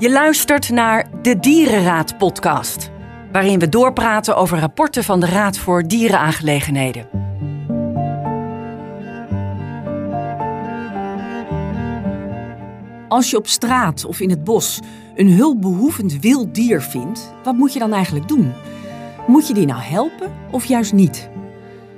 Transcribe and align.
Je 0.00 0.10
luistert 0.10 0.70
naar 0.70 1.08
de 1.22 1.38
Dierenraad 1.38 2.18
podcast, 2.18 2.90
waarin 3.32 3.58
we 3.58 3.68
doorpraten 3.68 4.36
over 4.36 4.58
rapporten 4.58 5.04
van 5.04 5.20
de 5.20 5.26
Raad 5.26 5.58
voor 5.58 5.88
Dierenaangelegenheden. 5.88 7.08
Als 13.08 13.30
je 13.30 13.36
op 13.36 13.46
straat 13.46 14.04
of 14.04 14.20
in 14.20 14.30
het 14.30 14.44
bos 14.44 14.80
een 15.14 15.32
hulpbehoevend 15.32 16.20
wild 16.20 16.54
dier 16.54 16.82
vindt, 16.82 17.32
wat 17.44 17.54
moet 17.54 17.72
je 17.72 17.78
dan 17.78 17.92
eigenlijk 17.92 18.28
doen? 18.28 18.52
Moet 19.26 19.48
je 19.48 19.54
die 19.54 19.66
nou 19.66 19.80
helpen 19.80 20.32
of 20.50 20.64
juist 20.64 20.92
niet? 20.92 21.28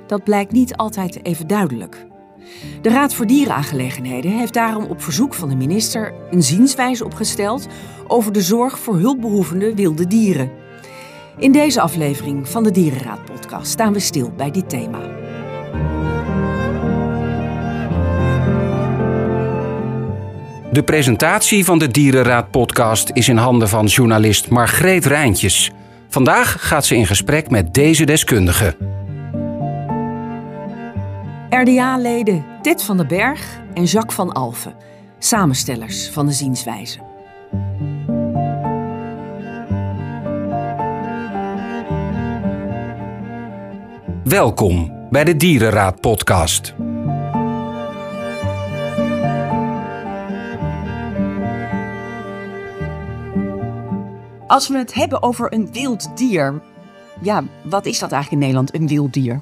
Dat 0.07 0.23
blijkt 0.23 0.51
niet 0.51 0.75
altijd 0.75 1.25
even 1.25 1.47
duidelijk. 1.47 2.05
De 2.81 2.89
Raad 2.89 3.13
voor 3.13 3.25
Dierenaangelegenheden 3.25 4.31
heeft 4.31 4.53
daarom 4.53 4.85
op 4.85 5.01
verzoek 5.01 5.33
van 5.33 5.49
de 5.49 5.55
minister 5.55 6.13
een 6.31 6.43
zienswijze 6.43 7.05
opgesteld 7.05 7.67
over 8.07 8.31
de 8.31 8.41
zorg 8.41 8.79
voor 8.79 8.97
hulpbehoevende 8.97 9.75
wilde 9.75 10.07
dieren. 10.07 10.51
In 11.37 11.51
deze 11.51 11.81
aflevering 11.81 12.49
van 12.49 12.63
de 12.63 12.71
Dierenraad-podcast 12.71 13.71
staan 13.71 13.93
we 13.93 13.99
stil 13.99 14.31
bij 14.37 14.51
dit 14.51 14.69
thema. 14.69 14.99
De 20.71 20.83
presentatie 20.83 21.65
van 21.65 21.79
de 21.79 21.87
Dierenraad-podcast 21.87 23.09
is 23.13 23.27
in 23.27 23.37
handen 23.37 23.69
van 23.69 23.85
journalist 23.85 24.49
Margreet 24.49 25.05
Rijntjes. 25.05 25.71
Vandaag 26.09 26.67
gaat 26.67 26.85
ze 26.85 26.95
in 26.95 27.05
gesprek 27.05 27.49
met 27.49 27.73
deze 27.73 28.05
deskundige. 28.05 28.75
RDA-leden 31.53 32.45
Ted 32.61 32.83
van 32.83 32.97
den 32.97 33.07
Berg 33.07 33.59
en 33.73 33.83
Jacques 33.83 34.15
van 34.15 34.31
Alphen, 34.31 34.75
samenstellers 35.19 36.09
van 36.09 36.25
de 36.25 36.31
zienswijze. 36.31 36.99
Welkom 44.23 45.07
bij 45.09 45.23
de 45.23 45.35
Dierenraad-podcast. 45.37 46.73
Als 54.47 54.67
we 54.67 54.77
het 54.77 54.93
hebben 54.93 55.23
over 55.23 55.53
een 55.53 55.71
wild 55.71 56.17
dier, 56.17 56.61
ja, 57.21 57.43
wat 57.63 57.85
is 57.85 57.99
dat 57.99 58.11
eigenlijk 58.11 58.43
in 58.43 58.47
Nederland, 58.47 58.75
een 58.75 58.87
wild 58.87 59.13
dier? 59.13 59.41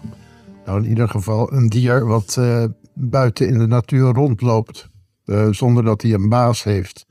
Nou, 0.66 0.84
in 0.84 0.90
ieder 0.90 1.10
geval 1.10 1.54
een 1.54 1.70
dier 1.70 2.06
wat 2.06 2.36
uh, 2.40 2.64
buiten 2.94 3.48
in 3.48 3.58
de 3.58 3.68
natuur 3.68 4.14
rondloopt, 4.14 4.88
uh, 5.26 5.48
zonder 5.52 5.84
dat 5.84 6.02
hij 6.02 6.14
een 6.14 6.30
baas 6.30 6.64
heeft. 6.64 7.06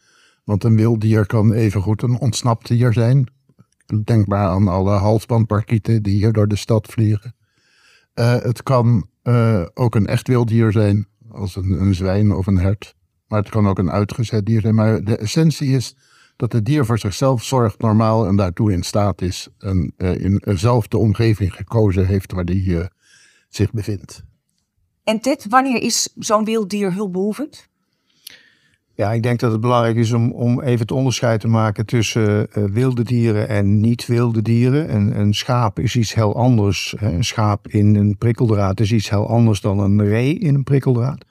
Want 0.44 0.64
een 0.64 0.76
wild 0.76 1.00
dier 1.00 1.26
kan 1.26 1.52
evengoed 1.52 2.02
een 2.02 2.18
ontsnapt 2.18 2.68
dier 2.68 2.92
zijn. 2.92 3.26
Denk 4.04 4.26
maar 4.26 4.46
aan 4.46 4.68
alle 4.68 4.90
halsbandparkieten 4.90 6.02
die 6.02 6.16
hier 6.16 6.32
door 6.32 6.48
de 6.48 6.56
stad 6.56 6.86
vliegen. 6.86 7.34
Uh, 8.14 8.36
het 8.36 8.62
kan 8.62 9.08
ook 9.74 9.94
een 9.94 10.06
echt 10.06 10.28
wild 10.28 10.48
dier 10.48 10.72
zijn, 10.72 11.06
als 11.30 11.56
een, 11.56 11.80
een 11.80 11.94
zwijn 11.94 12.32
of 12.32 12.46
een 12.46 12.58
hert. 12.58 12.94
Maar 13.28 13.38
het 13.38 13.48
kan 13.48 13.68
ook 13.68 13.78
een 13.78 13.90
uitgezet 13.90 14.46
dier 14.46 14.60
zijn. 14.60 14.74
Maar 14.74 15.04
de 15.04 15.16
essentie 15.16 15.68
is 15.68 15.96
dat 16.36 16.52
het 16.52 16.64
dier 16.64 16.84
voor 16.84 16.98
zichzelf 16.98 17.44
zorgt 17.44 17.80
normaal 17.80 18.26
en 18.26 18.36
daartoe 18.36 18.72
in 18.72 18.82
staat 18.82 19.22
is. 19.22 19.48
En 19.58 19.92
in 19.96 20.40
zelf 20.44 20.88
de 20.88 20.98
omgeving 20.98 21.54
gekozen 21.54 22.06
heeft 22.06 22.32
waar 22.32 22.44
die 22.44 22.62
zich 23.50 23.72
bevindt. 23.72 24.22
En 25.04 25.20
Ted, 25.20 25.46
wanneer 25.48 25.82
is 25.82 26.08
zo'n 26.18 26.44
wild 26.44 26.70
dier 26.70 26.92
hulpbehoevend? 26.92 27.68
Ja, 28.94 29.12
ik 29.12 29.22
denk 29.22 29.40
dat 29.40 29.52
het 29.52 29.60
belangrijk 29.60 29.96
is 29.96 30.12
om, 30.12 30.32
om 30.32 30.60
even 30.60 30.80
het 30.80 30.90
onderscheid 30.90 31.40
te 31.40 31.48
maken 31.48 31.86
tussen 31.86 32.48
uh, 32.54 32.64
wilde 32.64 33.02
dieren 33.02 33.48
en 33.48 33.80
niet-wilde 33.80 34.42
dieren. 34.42 34.94
Een, 34.94 35.20
een 35.20 35.34
schaap 35.34 35.78
is 35.78 35.96
iets 35.96 36.14
heel 36.14 36.36
anders. 36.36 36.94
Een 36.98 37.24
schaap 37.24 37.68
in 37.68 37.94
een 37.94 38.18
prikkeldraad 38.18 38.80
is 38.80 38.92
iets 38.92 39.10
heel 39.10 39.28
anders 39.28 39.60
dan 39.60 39.78
een 39.78 40.04
ree 40.04 40.38
in 40.38 40.54
een 40.54 40.64
prikkeldraad. 40.64 41.24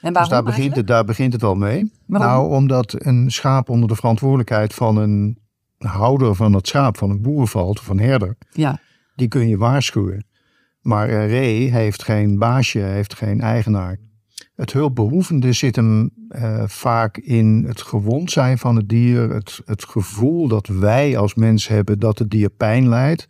En 0.00 0.12
dus 0.12 0.28
daar 0.28 0.42
begint, 0.42 0.76
het, 0.76 0.86
daar 0.86 1.04
begint 1.04 1.32
het 1.32 1.42
al 1.42 1.54
mee. 1.54 1.92
Waarom? 2.06 2.28
Nou, 2.28 2.50
omdat 2.50 2.94
een 2.98 3.30
schaap 3.30 3.68
onder 3.68 3.88
de 3.88 3.94
verantwoordelijkheid 3.94 4.74
van 4.74 4.96
een 4.96 5.38
houder 5.78 6.34
van 6.34 6.52
het 6.52 6.66
schaap, 6.68 6.96
van 6.96 7.10
een 7.10 7.22
boer 7.22 7.48
valt 7.48 7.78
of 7.78 7.88
een 7.88 8.00
herder. 8.00 8.36
Ja. 8.50 8.80
Die 9.14 9.28
kun 9.28 9.48
je 9.48 9.56
waarschuwen. 9.56 10.26
Maar 10.88 11.10
een 11.10 11.26
ree 11.26 11.70
heeft 11.70 12.02
geen 12.02 12.38
baasje, 12.38 12.78
heeft 12.78 13.14
geen 13.14 13.40
eigenaar. 13.40 13.96
Het 14.54 14.72
hulpbehoevende 14.72 15.52
zit 15.52 15.76
hem 15.76 16.10
uh, 16.30 16.62
vaak 16.66 17.16
in 17.16 17.64
het 17.66 17.82
gewond 17.82 18.30
zijn 18.30 18.58
van 18.58 18.76
het 18.76 18.88
dier. 18.88 19.30
Het, 19.30 19.60
het 19.64 19.84
gevoel 19.84 20.48
dat 20.48 20.66
wij 20.66 21.18
als 21.18 21.34
mens 21.34 21.68
hebben 21.68 21.98
dat 21.98 22.18
het 22.18 22.30
dier 22.30 22.50
pijn 22.50 22.88
lijdt. 22.88 23.28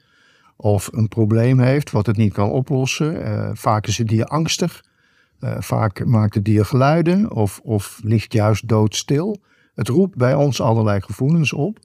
Of 0.56 0.88
een 0.92 1.08
probleem 1.08 1.60
heeft 1.60 1.90
wat 1.90 2.06
het 2.06 2.16
niet 2.16 2.32
kan 2.32 2.50
oplossen. 2.50 3.14
Uh, 3.14 3.50
vaak 3.52 3.86
is 3.86 3.98
het 3.98 4.08
dier 4.08 4.24
angstig. 4.24 4.84
Vaak 5.58 6.04
maakt 6.04 6.34
het 6.34 6.44
dier 6.44 6.64
geluiden 6.64 7.32
of, 7.32 7.60
of 7.62 8.00
ligt 8.02 8.32
juist 8.32 8.68
doodstil. 8.68 9.36
Het 9.74 9.88
roept 9.88 10.16
bij 10.16 10.34
ons 10.34 10.60
allerlei 10.60 11.00
gevoelens 11.00 11.52
op. 11.52 11.78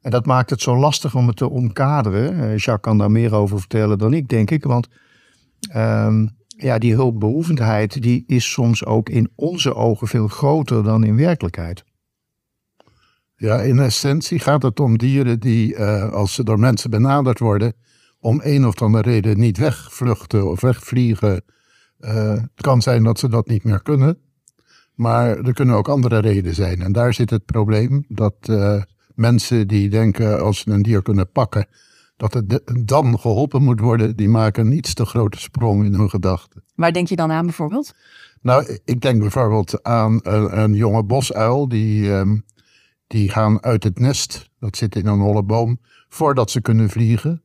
En 0.00 0.10
dat 0.10 0.26
maakt 0.26 0.50
het 0.50 0.60
zo 0.60 0.76
lastig 0.76 1.14
om 1.14 1.26
het 1.26 1.36
te 1.36 1.50
omkaderen. 1.50 2.48
Jacques 2.48 2.80
kan 2.80 2.98
daar 2.98 3.10
meer 3.10 3.34
over 3.34 3.58
vertellen 3.58 3.98
dan 3.98 4.12
ik, 4.12 4.28
denk 4.28 4.50
ik. 4.50 4.64
Want 4.64 4.88
Um, 5.74 6.36
ja, 6.56 6.78
die 6.78 6.94
hulpbehoevendheid 6.94 8.02
die 8.02 8.24
is 8.26 8.52
soms 8.52 8.84
ook 8.84 9.08
in 9.08 9.30
onze 9.34 9.74
ogen 9.74 10.08
veel 10.08 10.28
groter 10.28 10.82
dan 10.82 11.04
in 11.04 11.16
werkelijkheid. 11.16 11.84
Ja, 13.36 13.60
in 13.60 13.78
essentie 13.78 14.38
gaat 14.38 14.62
het 14.62 14.80
om 14.80 14.98
dieren 14.98 15.40
die, 15.40 15.74
uh, 15.74 16.12
als 16.12 16.34
ze 16.34 16.44
door 16.44 16.58
mensen 16.58 16.90
benaderd 16.90 17.38
worden, 17.38 17.72
om 18.18 18.40
een 18.42 18.66
of 18.66 18.82
andere 18.82 19.10
reden 19.10 19.38
niet 19.38 19.58
wegvluchten 19.58 20.50
of 20.50 20.60
wegvliegen. 20.60 21.42
Uh, 22.00 22.30
het 22.30 22.60
kan 22.60 22.82
zijn 22.82 23.02
dat 23.02 23.18
ze 23.18 23.28
dat 23.28 23.46
niet 23.46 23.64
meer 23.64 23.82
kunnen, 23.82 24.18
maar 24.94 25.38
er 25.38 25.52
kunnen 25.52 25.74
ook 25.74 25.88
andere 25.88 26.18
redenen 26.18 26.54
zijn. 26.54 26.82
En 26.82 26.92
daar 26.92 27.14
zit 27.14 27.30
het 27.30 27.44
probleem 27.44 28.04
dat 28.08 28.34
uh, 28.50 28.82
mensen 29.14 29.68
die 29.68 29.88
denken 29.88 30.40
als 30.40 30.58
ze 30.58 30.70
een 30.70 30.82
dier 30.82 31.02
kunnen 31.02 31.30
pakken, 31.30 31.66
dat 32.16 32.34
het 32.34 32.62
dan 32.84 33.18
geholpen 33.18 33.62
moet 33.62 33.80
worden, 33.80 34.16
die 34.16 34.28
maken 34.28 34.66
een 34.66 34.76
iets 34.76 34.94
te 34.94 35.04
grote 35.04 35.40
sprong 35.40 35.84
in 35.84 35.94
hun 35.94 36.10
gedachten. 36.10 36.62
Waar 36.74 36.92
denk 36.92 37.08
je 37.08 37.16
dan 37.16 37.32
aan 37.32 37.44
bijvoorbeeld? 37.44 37.94
Nou, 38.40 38.78
ik 38.84 39.00
denk 39.00 39.20
bijvoorbeeld 39.20 39.82
aan 39.82 40.20
een, 40.22 40.58
een 40.58 40.74
jonge 40.74 41.04
bosuil. 41.04 41.68
Die, 41.68 42.10
um, 42.10 42.44
die 43.06 43.30
gaan 43.30 43.62
uit 43.62 43.84
het 43.84 43.98
nest, 43.98 44.50
dat 44.58 44.76
zit 44.76 44.96
in 44.96 45.06
een 45.06 45.20
holle 45.20 45.42
boom, 45.42 45.80
voordat 46.08 46.50
ze 46.50 46.60
kunnen 46.60 46.90
vliegen. 46.90 47.42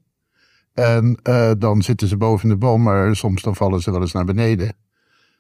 En 0.74 1.20
uh, 1.24 1.52
dan 1.58 1.82
zitten 1.82 2.08
ze 2.08 2.18
boven 2.18 2.50
de 2.50 2.58
boom, 2.58 2.82
maar 2.82 3.16
soms 3.16 3.42
dan 3.42 3.56
vallen 3.56 3.82
ze 3.82 3.92
wel 3.92 4.02
eens 4.02 4.12
naar 4.12 4.26
beneden. 4.26 4.74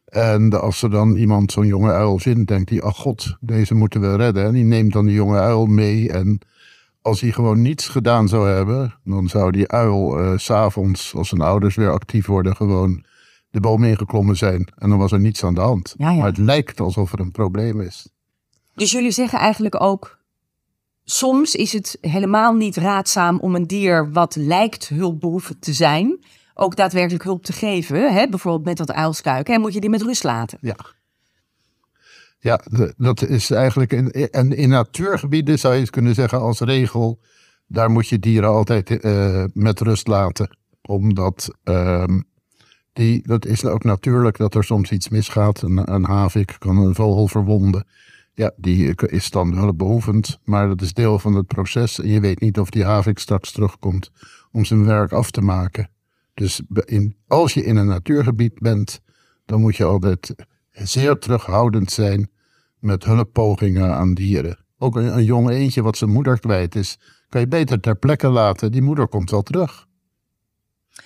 En 0.06 0.62
als 0.62 0.81
er 0.81 0.90
dan 0.90 1.16
iemand 1.16 1.52
zo'n 1.52 1.68
jonge 1.68 1.91
uil 1.91 2.20
vindt, 2.20 2.47
denkt 2.47 2.70
hij, 2.70 2.81
ach 2.81 2.97
god, 2.97 3.38
deze 3.40 3.74
moeten 3.74 4.02
we 4.02 4.16
redden. 4.16 4.46
En 4.46 4.53
die 4.53 4.64
neemt 4.64 4.94
dan 4.94 5.06
die 5.06 5.16
jonge 5.16 5.40
uil 5.40 5.66
mee 5.66 6.12
en 6.12 6.40
als 7.01 7.22
hij 7.22 7.31
gewoon 7.31 7.62
niets 7.62 7.88
gedaan 7.88 8.28
zou 8.28 8.50
hebben, 8.50 8.95
dan 9.03 9.28
zou 9.28 9.51
die 9.51 9.67
uil 9.67 10.19
uh, 10.19 10.38
s'avonds, 10.38 11.16
als 11.16 11.29
zijn 11.29 11.41
ouders 11.41 11.75
weer 11.75 11.91
actief 11.91 12.25
worden, 12.25 12.56
gewoon 12.56 13.03
de 13.50 13.59
boom 13.59 13.84
ingeklommen 13.84 14.38
zijn. 14.38 14.67
En 14.75 14.89
dan 14.89 14.97
was 14.97 15.11
er 15.11 15.19
niets 15.19 15.44
aan 15.44 15.53
de 15.53 15.61
hand. 15.61 15.94
Ja, 15.97 16.09
ja. 16.09 16.17
Maar 16.17 16.28
het 16.28 16.38
lijkt 16.38 16.79
alsof 16.79 17.13
er 17.13 17.19
een 17.19 17.31
probleem 17.31 17.81
is. 17.81 18.09
Dus 18.75 18.91
jullie 18.91 19.11
zeggen 19.11 19.40
eigenlijk 19.40 19.81
ook, 19.81 20.19
soms 21.03 21.56
is 21.56 21.73
het 21.73 21.97
helemaal 22.01 22.53
niet 22.53 22.75
raadzaam 22.75 23.40
om 23.40 23.56
een 23.56 23.67
dier 23.67 24.11
wat 24.11 24.35
lijkt 24.35 24.88
hulpbehoevend 24.88 25.61
te 25.61 25.73
zijn, 25.73 26.25
ook 26.53 26.75
daadwerkelijk 26.75 27.23
hulp 27.23 27.44
te 27.44 27.53
geven. 27.53 28.13
Hè? 28.13 28.28
Bijvoorbeeld 28.28 28.66
met 28.66 28.78
dat 28.78 28.91
uilskuiken. 28.91 29.53
En 29.53 29.61
moet 29.61 29.73
je 29.73 29.79
die 29.79 29.90
met 29.90 30.01
rust 30.01 30.23
laten. 30.23 30.57
Ja. 30.61 30.75
Ja, 32.43 32.61
dat 32.97 33.28
is 33.28 33.52
eigenlijk 33.52 33.93
in, 33.93 34.11
en 34.11 34.55
in 34.58 34.70
natuurgebieden 34.70 35.59
zou 35.59 35.73
je 35.73 35.79
het 35.79 35.90
kunnen 35.90 36.16
zeggen 36.16 36.40
als 36.40 36.59
regel, 36.59 37.20
daar 37.67 37.91
moet 37.91 38.08
je 38.08 38.20
dieren 38.20 38.49
altijd 38.49 39.05
uh, 39.05 39.43
met 39.53 39.79
rust 39.79 40.08
laten. 40.08 40.58
Omdat 40.82 41.55
um, 41.64 42.23
die, 42.93 43.28
dat 43.28 43.46
is 43.46 43.66
ook 43.66 43.84
natuurlijk 43.84 44.38
dat 44.38 44.55
er 44.55 44.64
soms 44.64 44.91
iets 44.91 45.09
misgaat. 45.09 45.61
Een, 45.61 45.93
een 45.93 46.05
havik 46.05 46.55
kan 46.59 46.78
een 46.78 46.96
vogel 46.96 47.28
verwonden. 47.28 47.88
Ja, 48.34 48.52
die 48.58 48.96
is 48.96 49.29
dan 49.29 49.53
hulpbehoevend, 49.53 50.40
maar 50.43 50.67
dat 50.67 50.82
is 50.82 50.93
deel 50.93 51.20
van 51.20 51.35
het 51.35 51.47
proces. 51.47 51.99
En 51.99 52.09
je 52.09 52.20
weet 52.20 52.40
niet 52.40 52.59
of 52.59 52.70
die 52.70 52.84
havik 52.84 53.20
straks 53.20 53.52
terugkomt 53.52 54.11
om 54.52 54.66
zijn 54.66 54.85
werk 54.85 55.11
af 55.11 55.32
te 55.32 55.41
maken. 55.41 55.90
Dus 56.34 56.61
in, 56.85 57.16
als 57.28 57.53
je 57.53 57.64
in 57.64 57.76
een 57.76 57.88
natuurgebied 57.88 58.59
bent, 58.59 59.02
dan 59.46 59.61
moet 59.61 59.76
je 59.76 59.84
altijd 59.84 60.35
zeer 60.72 61.18
terughoudend 61.18 61.91
zijn 61.91 62.29
met 62.79 63.03
hulppogingen 63.03 63.94
aan 63.96 64.14
dieren. 64.14 64.58
Ook 64.78 64.96
een, 64.96 65.18
een 65.18 65.23
jong 65.23 65.50
eentje 65.50 65.82
wat 65.82 65.97
zijn 65.97 66.09
moeder 66.09 66.40
kwijt 66.40 66.76
is, 66.76 67.00
kan 67.29 67.41
je 67.41 67.47
beter 67.47 67.79
ter 67.79 67.96
plekke 67.96 68.28
laten. 68.28 68.72
Die 68.72 68.82
moeder 68.82 69.08
komt 69.08 69.29
wel 69.32 69.41
terug. 69.41 69.88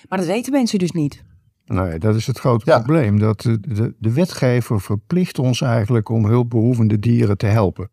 Maar 0.08 0.18
dat 0.18 0.26
weten 0.26 0.52
mensen 0.52 0.78
dus 0.78 0.90
niet. 0.90 1.24
Nee, 1.64 1.98
dat 1.98 2.14
is 2.14 2.26
het 2.26 2.38
grote 2.38 2.70
Ja. 2.70 2.76
probleem. 2.78 3.18
Dat 3.18 3.40
de, 3.40 3.60
de, 3.60 3.94
de 3.98 4.12
wetgever 4.12 4.80
verplicht 4.80 5.38
ons 5.38 5.60
eigenlijk 5.60 6.08
om 6.08 6.24
hulpbehoevende 6.24 6.98
dieren 6.98 7.36
te 7.36 7.46
helpen. 7.46 7.90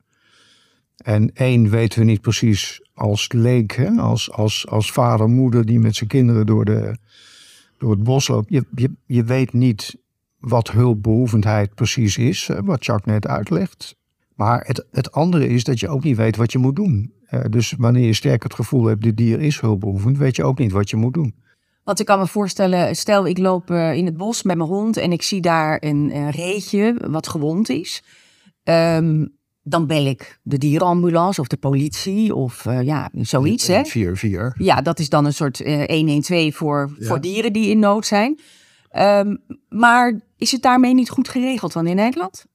En 0.98 1.34
één 1.34 1.70
weten 1.70 2.00
we 2.00 2.06
niet 2.06 2.22
precies 2.22 2.82
als 2.94 3.32
leek, 3.32 3.72
hè? 3.76 3.90
Als, 3.90 4.32
als, 4.32 4.68
als 4.68 4.92
vader, 4.92 5.30
moeder 5.30 5.66
die 5.66 5.80
met 5.80 5.96
zijn 5.96 6.10
kinderen 6.10 6.46
door, 6.46 6.66
de, 6.66 6.98
door 7.78 7.92
het 7.92 8.04
bos 8.04 8.28
loopt. 8.28 8.50
Je, 8.50 8.66
je, 8.76 8.92
je 9.06 9.24
weet 9.24 9.54
niet 9.54 9.96
wat 10.48 10.72
hulpbehoevendheid 10.72 11.76
precies 11.76 12.18
is, 12.18 12.50
wat 12.64 12.86
Jacques 12.86 13.14
net 13.14 13.28
uitlegt. 13.28 13.96
Maar 14.36 14.64
het, 14.66 14.86
het 14.92 15.12
andere 15.12 15.48
is 15.48 15.64
dat 15.64 15.80
je 15.80 15.90
ook 15.90 16.04
niet 16.04 16.18
weet 16.18 16.36
wat 16.36 16.52
je 16.52 16.58
moet 16.58 16.76
doen. 16.76 17.14
Uh, 17.30 17.42
dus 17.50 17.74
wanneer 17.78 18.06
je 18.06 18.14
sterk 18.14 18.44
het 18.44 18.54
gevoel 18.54 18.86
hebt, 18.86 19.02
dit 19.02 19.18
dier 19.18 19.42
is 19.42 19.60
hulpbehoevend, 19.60 20.18
weet 20.18 20.36
je 20.36 20.44
ook 20.44 20.58
niet 20.58 20.72
wat 20.72 20.90
je 20.90 20.96
moet 20.96 21.14
doen. 21.14 21.36
Want 21.84 22.00
ik 22.00 22.06
kan 22.06 22.20
me 22.20 22.28
voorstellen, 22.28 22.96
stel 22.96 23.28
ik 23.28 23.38
loop 23.38 23.72
uh, 23.72 23.94
in 23.94 24.06
het 24.06 24.18
bos 24.18 24.44
met 24.44 24.58
mijn 24.58 24.70
hond 24.70 24.98
en 24.98 25.12
ik 25.12 25.22
zie 25.22 25.42
daar 25.42 25.78
een, 25.80 26.16
een 26.16 26.30
reetje 26.30 26.96
wat 27.10 27.28
gewond 27.28 27.70
is. 27.70 28.04
Um, 28.64 29.38
dan 29.62 29.88
bel 29.88 30.06
ik 30.06 30.40
de 30.42 30.58
dierenambulance 30.58 31.42
of 31.42 31.48
de 31.48 31.58
politie 31.58 32.36
of 32.36 32.66
uh, 32.66 32.82
ja, 32.82 33.10
zoiets. 33.14 33.68
144. 33.68 34.66
Ja, 34.66 34.82
dat 34.82 35.00
is 35.00 35.10
dan 35.10 35.26
een 35.26 35.34
soort 35.34 35.60
uh, 35.60 35.84
112 35.84 36.56
voor, 36.56 36.96
ja. 37.00 37.08
voor 37.08 37.22
dieren 37.22 37.54
die 37.54 37.70
in 37.70 37.80
nood 37.80 38.06
zijn. 38.06 38.40
Um, 38.98 39.44
maar 39.70 40.20
is 40.38 40.52
het 40.52 40.62
daarmee 40.62 40.94
niet 40.94 41.10
goed 41.10 41.30
geregeld 41.30 41.74
dan 41.74 41.88
in 41.88 41.96
Nederland? 41.96 42.46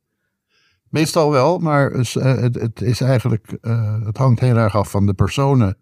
Meestal 0.89 1.31
wel, 1.31 1.59
maar 1.59 1.91
het, 1.91 2.15
het, 2.15 2.55
het 2.55 2.81
is 2.81 3.01
eigenlijk, 3.01 3.59
uh, 3.63 4.05
het 4.05 4.17
hangt 4.17 4.41
heel 4.41 4.57
erg 4.57 4.77
af 4.77 4.91
van 4.91 5.07
de 5.07 5.15
personen. 5.15 5.77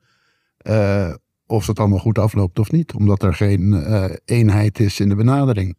Uh, 0.63 1.15
of 1.47 1.67
het 1.67 1.79
allemaal 1.79 1.99
goed 1.99 2.19
afloopt 2.19 2.59
of 2.59 2.71
niet, 2.71 2.95
omdat 2.95 3.23
er 3.23 3.35
geen 3.35 3.73
uh, 3.73 4.05
eenheid 4.25 4.81
is 4.81 5.01
in 5.01 5.09
de 5.09 5.15
benadering. 5.15 5.77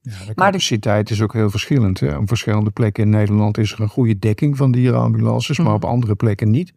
Ja, 0.00 0.24
de 0.26 0.34
capaciteit 0.34 1.10
is 1.10 1.22
ook 1.22 1.32
heel 1.32 1.50
verschillend. 1.50 2.00
Hè. 2.00 2.16
Op 2.16 2.28
verschillende 2.28 2.70
plekken 2.70 3.02
in 3.02 3.10
Nederland 3.10 3.58
is 3.58 3.72
er 3.72 3.80
een 3.80 3.88
goede 3.88 4.18
dekking 4.18 4.56
van 4.56 4.72
dierenambulances, 4.72 5.58
maar 5.58 5.74
op 5.74 5.84
andere 5.84 6.14
plekken 6.14 6.50
niet. 6.50 6.72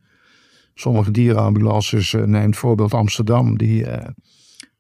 Sommige 0.74 1.12
dierenambulances, 1.12 2.12
neemt 2.26 2.58
voorbeeld 2.58 2.94
Amsterdam, 2.94 3.58
die 3.58 3.86
uh, 3.86 3.96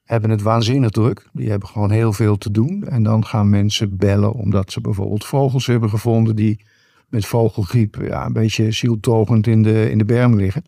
hebben 0.09 0.29
het 0.29 0.41
waanzinnig 0.41 0.89
druk. 0.89 1.27
Die 1.33 1.49
hebben 1.49 1.67
gewoon 1.67 1.91
heel 1.91 2.13
veel 2.13 2.37
te 2.37 2.51
doen. 2.51 2.83
En 2.87 3.03
dan 3.03 3.25
gaan 3.25 3.49
mensen 3.49 3.97
bellen 3.97 4.33
omdat 4.33 4.71
ze 4.71 4.81
bijvoorbeeld 4.81 5.25
vogels 5.25 5.65
hebben 5.65 5.89
gevonden 5.89 6.35
die 6.35 6.65
met 7.09 7.25
vogelgriep 7.25 7.97
ja, 8.01 8.25
een 8.25 8.33
beetje 8.33 8.71
zieltogend 8.71 9.47
in 9.47 9.63
de, 9.63 9.91
in 9.91 9.97
de 9.97 10.05
berm 10.05 10.35
liggen. 10.35 10.63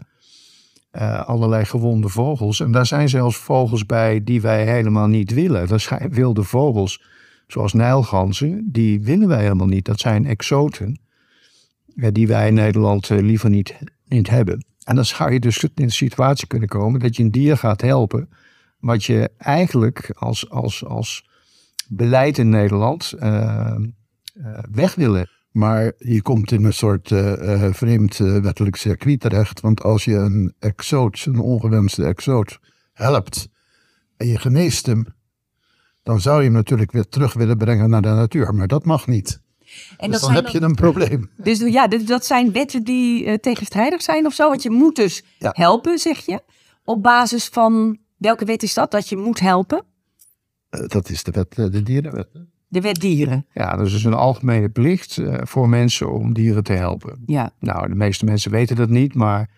Uh, 0.93 1.25
allerlei 1.25 1.65
gewonde 1.65 2.09
vogels. 2.09 2.59
En 2.59 2.71
daar 2.71 2.85
zijn 2.85 3.09
zelfs 3.09 3.37
vogels 3.37 3.85
bij 3.85 4.23
die 4.23 4.41
wij 4.41 4.65
helemaal 4.65 5.07
niet 5.07 5.33
willen. 5.33 5.67
Dat 5.67 5.81
zijn 5.81 6.09
wilde 6.11 6.43
vogels, 6.43 7.03
zoals 7.47 7.73
nijlganzen, 7.73 8.69
die 8.71 9.01
willen 9.01 9.27
wij 9.27 9.41
helemaal 9.41 9.67
niet. 9.67 9.85
Dat 9.85 9.99
zijn 9.99 10.25
exoten, 10.25 10.99
uh, 11.95 12.07
die 12.11 12.27
wij 12.27 12.47
in 12.47 12.53
Nederland 12.53 13.09
uh, 13.09 13.19
liever 13.19 13.49
niet, 13.49 13.77
niet 14.07 14.29
hebben. 14.29 14.65
En 14.83 14.95
dan 14.95 15.05
zou 15.05 15.31
je 15.31 15.39
dus 15.39 15.63
in 15.63 15.71
de 15.75 15.89
situatie 15.89 16.47
kunnen 16.47 16.69
komen 16.69 16.99
dat 16.99 17.15
je 17.15 17.23
een 17.23 17.31
dier 17.31 17.57
gaat 17.57 17.81
helpen, 17.81 18.29
wat 18.81 19.03
je 19.03 19.29
eigenlijk 19.37 20.11
als, 20.17 20.49
als, 20.49 20.85
als 20.85 21.29
beleid 21.87 22.37
in 22.37 22.49
Nederland 22.49 23.13
weg 24.71 24.95
willen. 24.95 25.29
Maar 25.51 25.91
je 25.97 26.21
komt 26.21 26.51
in 26.51 26.63
een 26.63 26.73
soort 26.73 27.09
uh, 27.09 27.67
vreemd 27.71 28.19
uh, 28.19 28.37
wettelijk 28.37 28.75
circuit 28.75 29.19
terecht. 29.19 29.59
Want 29.59 29.83
als 29.83 30.05
je 30.05 30.15
een 30.15 30.53
exoot, 30.59 31.25
een 31.25 31.39
ongewenste 31.39 32.05
exoot, 32.05 32.59
helpt 32.93 33.47
en 34.17 34.27
je 34.27 34.37
geneest 34.37 34.85
hem, 34.85 35.05
dan 36.03 36.21
zou 36.21 36.37
je 36.37 36.43
hem 36.43 36.53
natuurlijk 36.53 36.91
weer 36.91 37.07
terug 37.07 37.33
willen 37.33 37.57
brengen 37.57 37.89
naar 37.89 38.01
de 38.01 38.07
natuur. 38.07 38.53
Maar 38.53 38.67
dat 38.67 38.85
mag 38.85 39.07
niet. 39.07 39.41
En 39.97 40.11
dus 40.11 40.21
dan 40.21 40.33
heb 40.33 40.43
dan, 40.43 40.51
je 40.53 40.61
een 40.61 40.75
probleem. 40.75 41.29
Dus 41.37 41.59
ja, 41.59 41.87
dat 41.87 42.25
zijn 42.25 42.51
wetten 42.51 42.83
die 42.83 43.39
tegenstrijdig 43.39 44.01
zijn 44.01 44.25
of 44.25 44.33
zo. 44.33 44.49
Want 44.49 44.63
je 44.63 44.71
moet 44.71 44.95
dus 44.95 45.23
ja. 45.37 45.49
helpen, 45.53 45.97
zeg 45.97 46.25
je. 46.25 46.41
Op 46.83 47.03
basis 47.03 47.47
van, 47.47 47.97
welke 48.21 48.45
wet 48.45 48.63
is 48.63 48.73
dat, 48.73 48.91
dat 48.91 49.09
je 49.09 49.17
moet 49.17 49.39
helpen? 49.39 49.83
dat 50.87 51.09
is 51.09 51.23
de 51.23 51.31
wet, 51.31 51.55
de 51.73 51.83
dierenwet. 51.83 52.27
De 52.67 52.81
wet 52.81 52.99
dieren. 52.99 53.45
Ja, 53.53 53.77
dus 53.77 53.93
is 53.93 54.03
een 54.03 54.13
algemene 54.13 54.69
plicht 54.69 55.17
uh, 55.17 55.37
voor 55.41 55.69
mensen 55.69 56.11
om 56.11 56.33
dieren 56.33 56.63
te 56.63 56.73
helpen. 56.73 57.23
Ja. 57.25 57.53
Nou, 57.59 57.87
de 57.87 57.95
meeste 57.95 58.25
mensen 58.25 58.51
weten 58.51 58.75
dat 58.75 58.89
niet, 58.89 59.13
maar 59.13 59.49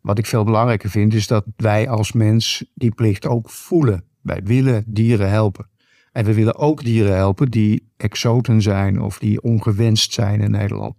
wat 0.00 0.18
ik 0.18 0.26
veel 0.26 0.44
belangrijker 0.44 0.90
vind 0.90 1.14
is 1.14 1.26
dat 1.26 1.44
wij 1.56 1.88
als 1.88 2.12
mens 2.12 2.64
die 2.74 2.94
plicht 2.94 3.26
ook 3.26 3.50
voelen. 3.50 4.04
Wij 4.22 4.40
willen 4.44 4.84
dieren 4.86 5.30
helpen. 5.30 5.68
En 6.12 6.24
we 6.24 6.34
willen 6.34 6.56
ook 6.56 6.84
dieren 6.84 7.14
helpen 7.16 7.50
die 7.50 7.92
exoten 7.96 8.62
zijn 8.62 9.00
of 9.00 9.18
die 9.18 9.42
ongewenst 9.42 10.12
zijn 10.12 10.40
in 10.40 10.50
Nederland. 10.50 10.94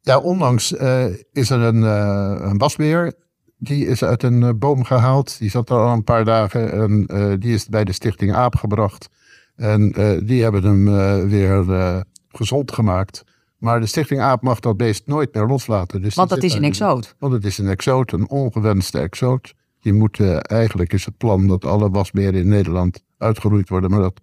Ja, 0.00 0.18
onlangs 0.18 0.72
uh, 0.72 1.04
is 1.32 1.50
er 1.50 1.60
een, 1.60 1.82
uh, 1.82 2.36
een 2.38 2.58
wasbeer. 2.58 3.14
Die 3.58 3.86
is 3.86 4.04
uit 4.04 4.22
een 4.22 4.58
boom 4.58 4.84
gehaald. 4.84 5.38
Die 5.38 5.50
zat 5.50 5.70
er 5.70 5.76
al 5.76 5.92
een 5.92 6.04
paar 6.04 6.24
dagen 6.24 6.72
en 6.72 7.06
die 7.40 7.54
is 7.54 7.68
bij 7.68 7.84
de 7.84 7.92
Stichting 7.92 8.34
Aap 8.34 8.56
gebracht. 8.56 9.08
En 9.56 10.00
uh, 10.00 10.20
die 10.24 10.42
hebben 10.42 10.62
hem 10.62 10.84
weer 11.28 12.04
gezond 12.28 12.72
gemaakt. 12.72 13.24
Maar 13.58 13.80
de 13.80 13.86
Stichting 13.86 14.20
Aap 14.20 14.42
mag 14.42 14.60
dat 14.60 14.76
beest 14.76 15.06
nooit 15.06 15.34
meer 15.34 15.46
loslaten. 15.46 16.02
Dus 16.02 16.14
want 16.14 16.28
dat 16.28 16.42
is 16.42 16.54
een 16.54 16.64
exoot. 16.64 17.14
Want 17.18 17.32
het 17.32 17.44
is 17.44 17.58
een 17.58 17.68
exoot, 17.68 18.12
een 18.12 18.28
ongewenste 18.28 18.98
exoot. 18.98 19.54
Je 19.78 19.92
moet, 19.92 20.20
eigenlijk 20.42 20.92
is 20.92 21.04
het 21.04 21.16
plan 21.16 21.46
dat 21.46 21.64
alle 21.64 21.90
wasberen 21.90 22.34
in 22.34 22.48
Nederland 22.48 23.02
uitgeroeid 23.18 23.68
worden. 23.68 23.90
Maar 23.90 24.00
dat 24.00 24.20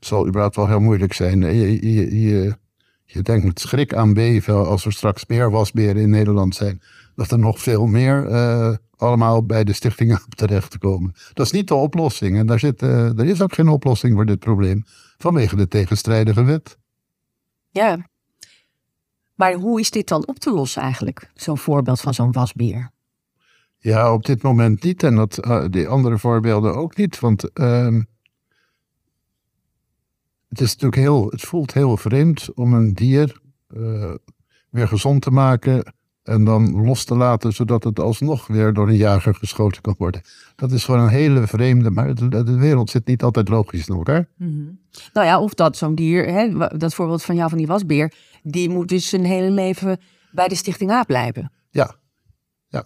zal 0.00 0.26
überhaupt 0.26 0.56
wel 0.56 0.68
heel 0.68 0.80
moeilijk 0.80 1.12
zijn. 1.12 1.40
Je, 1.40 1.92
je, 1.92 2.20
je, 2.20 2.56
je 3.04 3.22
denkt 3.22 3.44
met 3.44 3.60
schrik 3.60 3.94
aan 3.94 4.14
beven 4.14 4.66
als 4.66 4.84
er 4.84 4.92
straks 4.92 5.26
meer 5.26 5.50
wasberen 5.50 6.02
in 6.02 6.10
Nederland 6.10 6.54
zijn. 6.54 6.82
Dat 7.16 7.30
er 7.30 7.38
nog 7.38 7.62
veel 7.62 7.86
meer 7.86 8.28
allemaal 8.96 9.46
bij 9.46 9.64
de 9.64 9.72
stichting 9.72 10.12
Aap 10.12 10.34
terecht 10.44 10.70
te 10.70 10.78
komen. 10.78 11.14
Dat 11.32 11.46
is 11.46 11.52
niet 11.52 11.68
de 11.68 11.74
oplossing. 11.74 12.38
En 12.38 12.46
daar 12.46 12.58
zit, 12.58 12.82
uh, 12.82 13.18
er 13.18 13.26
is 13.26 13.42
ook 13.42 13.54
geen 13.54 13.68
oplossing 13.68 14.14
voor 14.14 14.26
dit 14.26 14.38
probleem. 14.38 14.84
Vanwege 15.16 15.56
de 15.56 15.68
tegenstrijdige 15.68 16.44
wet. 16.44 16.78
Ja. 17.70 18.08
Maar 19.34 19.52
hoe 19.52 19.80
is 19.80 19.90
dit 19.90 20.08
dan 20.08 20.26
op 20.26 20.38
te 20.38 20.52
lossen 20.52 20.82
eigenlijk? 20.82 21.30
Zo'n 21.34 21.58
voorbeeld 21.58 22.00
van 22.00 22.14
zo'n 22.14 22.32
wasbeer. 22.32 22.90
Ja, 23.78 24.12
op 24.12 24.24
dit 24.24 24.42
moment 24.42 24.82
niet. 24.82 25.02
En 25.02 25.14
dat, 25.14 25.46
uh, 25.46 25.64
die 25.70 25.88
andere 25.88 26.18
voorbeelden 26.18 26.74
ook 26.74 26.96
niet. 26.96 27.20
Want 27.20 27.44
uh, 27.54 28.00
het 30.48 30.60
is 30.60 30.72
natuurlijk 30.72 30.96
heel, 30.96 31.28
het 31.30 31.40
voelt 31.40 31.72
heel 31.72 31.96
vreemd 31.96 32.54
om 32.54 32.72
een 32.72 32.94
dier 32.94 33.40
weer 34.70 34.88
gezond 34.88 35.22
te 35.22 35.30
maken 35.30 35.94
en 36.26 36.44
dan 36.44 36.84
los 36.84 37.04
te 37.04 37.16
laten, 37.16 37.52
zodat 37.52 37.84
het 37.84 38.00
alsnog 38.00 38.46
weer 38.46 38.72
door 38.72 38.88
een 38.88 38.96
jager 38.96 39.34
geschoten 39.34 39.82
kan 39.82 39.94
worden. 39.98 40.20
Dat 40.56 40.72
is 40.72 40.84
gewoon 40.84 41.00
een 41.00 41.08
hele 41.08 41.46
vreemde, 41.46 41.90
maar 41.90 42.14
de, 42.14 42.56
wereld 42.56 42.90
zit 42.90 43.06
niet 43.06 43.22
altijd 43.22 43.48
logisch 43.48 43.88
in 43.88 43.94
elkaar. 43.94 44.28
Mm 44.36 44.48
-hmm. 44.48 44.80
Nou 45.12 45.26
ja, 45.26 45.40
of 45.40 45.54
dat 45.54 45.76
zo'n 45.76 45.94
dier, 45.94 46.26
hè, 46.26 46.68
dat 46.78 46.94
voorbeeld 46.94 47.22
van 47.22 47.36
jou 47.36 47.48
van 47.48 47.58
die 47.58 47.66
wasbeer, 47.66 48.12
die 48.42 48.68
moet 48.68 48.88
dus 48.88 49.08
zijn 49.08 49.24
hele 49.24 49.50
leven 49.50 50.00
bij 50.30 50.48
de 50.48 50.54
Stichting 50.54 50.90
Aap 50.90 51.06
blijven. 51.06 51.52
Ja, 51.70 51.94
ja. 52.68 52.84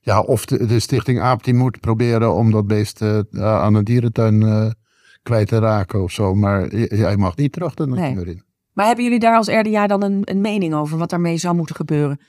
Ja, 0.00 0.20
of 0.20 0.44
de, 0.44 0.66
de 0.66 0.80
Stichting 0.80 1.20
Aap 1.20 1.44
die 1.44 1.54
moet 1.54 1.80
proberen 1.80 2.34
om 2.34 2.50
dat 2.50 2.66
beest 2.66 3.02
uh, 3.02 3.20
aan 3.40 3.74
een 3.74 3.84
dierentuin 3.84 4.40
uh, 4.40 4.70
kwijt 5.22 5.48
te 5.48 5.58
raken 5.58 6.02
of 6.02 6.12
zo. 6.12 6.34
Maar 6.34 6.76
jij 6.76 7.16
mag 7.16 7.36
niet 7.36 7.52
terug 7.52 7.74
de 7.74 7.86
natuur 7.86 8.24
nee. 8.24 8.34
in. 8.34 8.42
Maar 8.72 8.86
hebben 8.86 9.04
jullie 9.04 9.20
daar 9.20 9.36
als 9.36 9.48
RDA 9.48 9.86
dan 9.86 10.02
een, 10.02 10.20
een 10.24 10.40
mening 10.40 10.74
over 10.74 10.98
wat 10.98 11.10
daarmee 11.10 11.36
zou 11.36 11.54
moeten 11.54 11.76
gebeuren? 11.76 12.20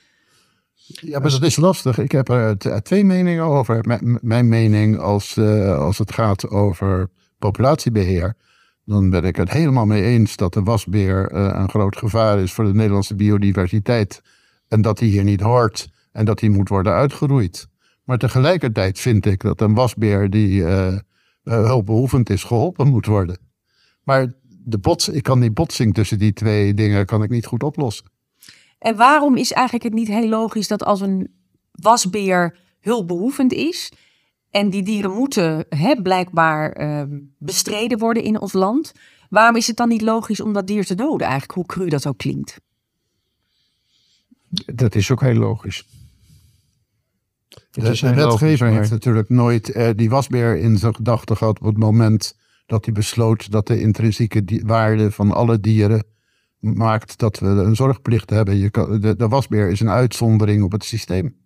Ja, 0.86 1.18
maar 1.18 1.30
dat 1.30 1.42
is 1.42 1.56
lastig. 1.56 1.98
Ik 1.98 2.12
heb 2.12 2.28
er 2.28 2.82
twee 2.82 3.04
meningen 3.04 3.44
over. 3.44 4.00
Mijn 4.22 4.48
mening 4.48 4.98
als, 4.98 5.36
uh, 5.36 5.78
als 5.78 5.98
het 5.98 6.12
gaat 6.12 6.48
over 6.48 7.10
populatiebeheer. 7.38 8.36
Dan 8.84 9.10
ben 9.10 9.24
ik 9.24 9.36
het 9.36 9.50
helemaal 9.50 9.86
mee 9.86 10.02
eens 10.02 10.36
dat 10.36 10.52
de 10.52 10.62
wasbeer 10.62 11.32
uh, 11.32 11.50
een 11.54 11.68
groot 11.68 11.96
gevaar 11.96 12.38
is 12.38 12.52
voor 12.52 12.64
de 12.64 12.74
Nederlandse 12.74 13.14
biodiversiteit. 13.14 14.22
En 14.68 14.82
dat 14.82 14.98
die 14.98 15.10
hier 15.10 15.24
niet 15.24 15.40
hoort 15.40 15.88
en 16.12 16.24
dat 16.24 16.38
die 16.38 16.50
moet 16.50 16.68
worden 16.68 16.92
uitgeroeid. 16.92 17.68
Maar 18.04 18.18
tegelijkertijd 18.18 18.98
vind 18.98 19.26
ik 19.26 19.40
dat 19.40 19.60
een 19.60 19.74
wasbeer 19.74 20.30
die 20.30 20.60
uh, 20.60 20.98
hulpbehoevend 21.42 22.30
is 22.30 22.44
geholpen 22.44 22.88
moet 22.88 23.06
worden. 23.06 23.38
Maar 24.02 24.32
de 24.64 24.78
bots, 24.78 25.08
ik 25.08 25.22
kan 25.22 25.40
die 25.40 25.50
botsing 25.50 25.94
tussen 25.94 26.18
die 26.18 26.32
twee 26.32 26.74
dingen 26.74 27.06
kan 27.06 27.22
ik 27.22 27.30
niet 27.30 27.46
goed 27.46 27.62
oplossen. 27.62 28.06
En 28.84 28.96
waarom 28.96 29.36
is 29.36 29.52
eigenlijk 29.52 29.84
het 29.84 29.94
niet 29.94 30.08
heel 30.08 30.28
logisch 30.28 30.68
dat 30.68 30.84
als 30.84 31.00
een 31.00 31.30
wasbeer 31.70 32.58
hulpbehoevend 32.80 33.52
is 33.52 33.92
en 34.50 34.70
die 34.70 34.82
dieren 34.82 35.10
moeten 35.10 35.66
hè, 35.68 36.02
blijkbaar 36.02 36.80
uh, 36.80 37.18
bestreden 37.38 37.98
worden 37.98 38.22
in 38.22 38.40
ons 38.40 38.52
land, 38.52 38.92
waarom 39.28 39.56
is 39.56 39.66
het 39.66 39.76
dan 39.76 39.88
niet 39.88 40.02
logisch 40.02 40.40
om 40.40 40.52
dat 40.52 40.66
dier 40.66 40.84
te 40.84 40.94
doden 40.94 41.26
eigenlijk, 41.26 41.52
hoe 41.52 41.66
cru 41.66 41.88
dat 41.88 42.06
ook 42.06 42.18
klinkt? 42.18 42.60
Dat 44.74 44.94
is 44.94 45.10
ook 45.10 45.20
heel 45.20 45.34
logisch. 45.34 45.86
De, 47.48 47.98
de 48.00 48.14
wetgever 48.14 48.68
heeft 48.68 48.90
natuurlijk 48.90 49.28
nooit 49.28 49.76
uh, 49.76 49.90
die 49.96 50.10
wasbeer 50.10 50.56
in 50.56 50.78
zijn 50.78 50.94
gedachten 50.94 51.36
gehad 51.36 51.58
op 51.58 51.66
het 51.66 51.78
moment 51.78 52.36
dat 52.66 52.84
hij 52.84 52.94
besloot 52.94 53.50
dat 53.50 53.66
de 53.66 53.80
intrinsieke 53.80 54.62
waarde 54.64 55.10
van 55.10 55.32
alle 55.32 55.60
dieren 55.60 56.04
maakt 56.64 57.18
dat 57.18 57.38
we 57.38 57.46
een 57.46 57.76
zorgplicht 57.76 58.30
hebben. 58.30 58.56
Je 58.56 58.70
kan, 58.70 59.00
de, 59.00 59.16
de 59.16 59.28
wasbeer 59.28 59.70
is 59.70 59.80
een 59.80 59.90
uitzondering 59.90 60.62
op 60.62 60.72
het 60.72 60.84
systeem. 60.84 61.36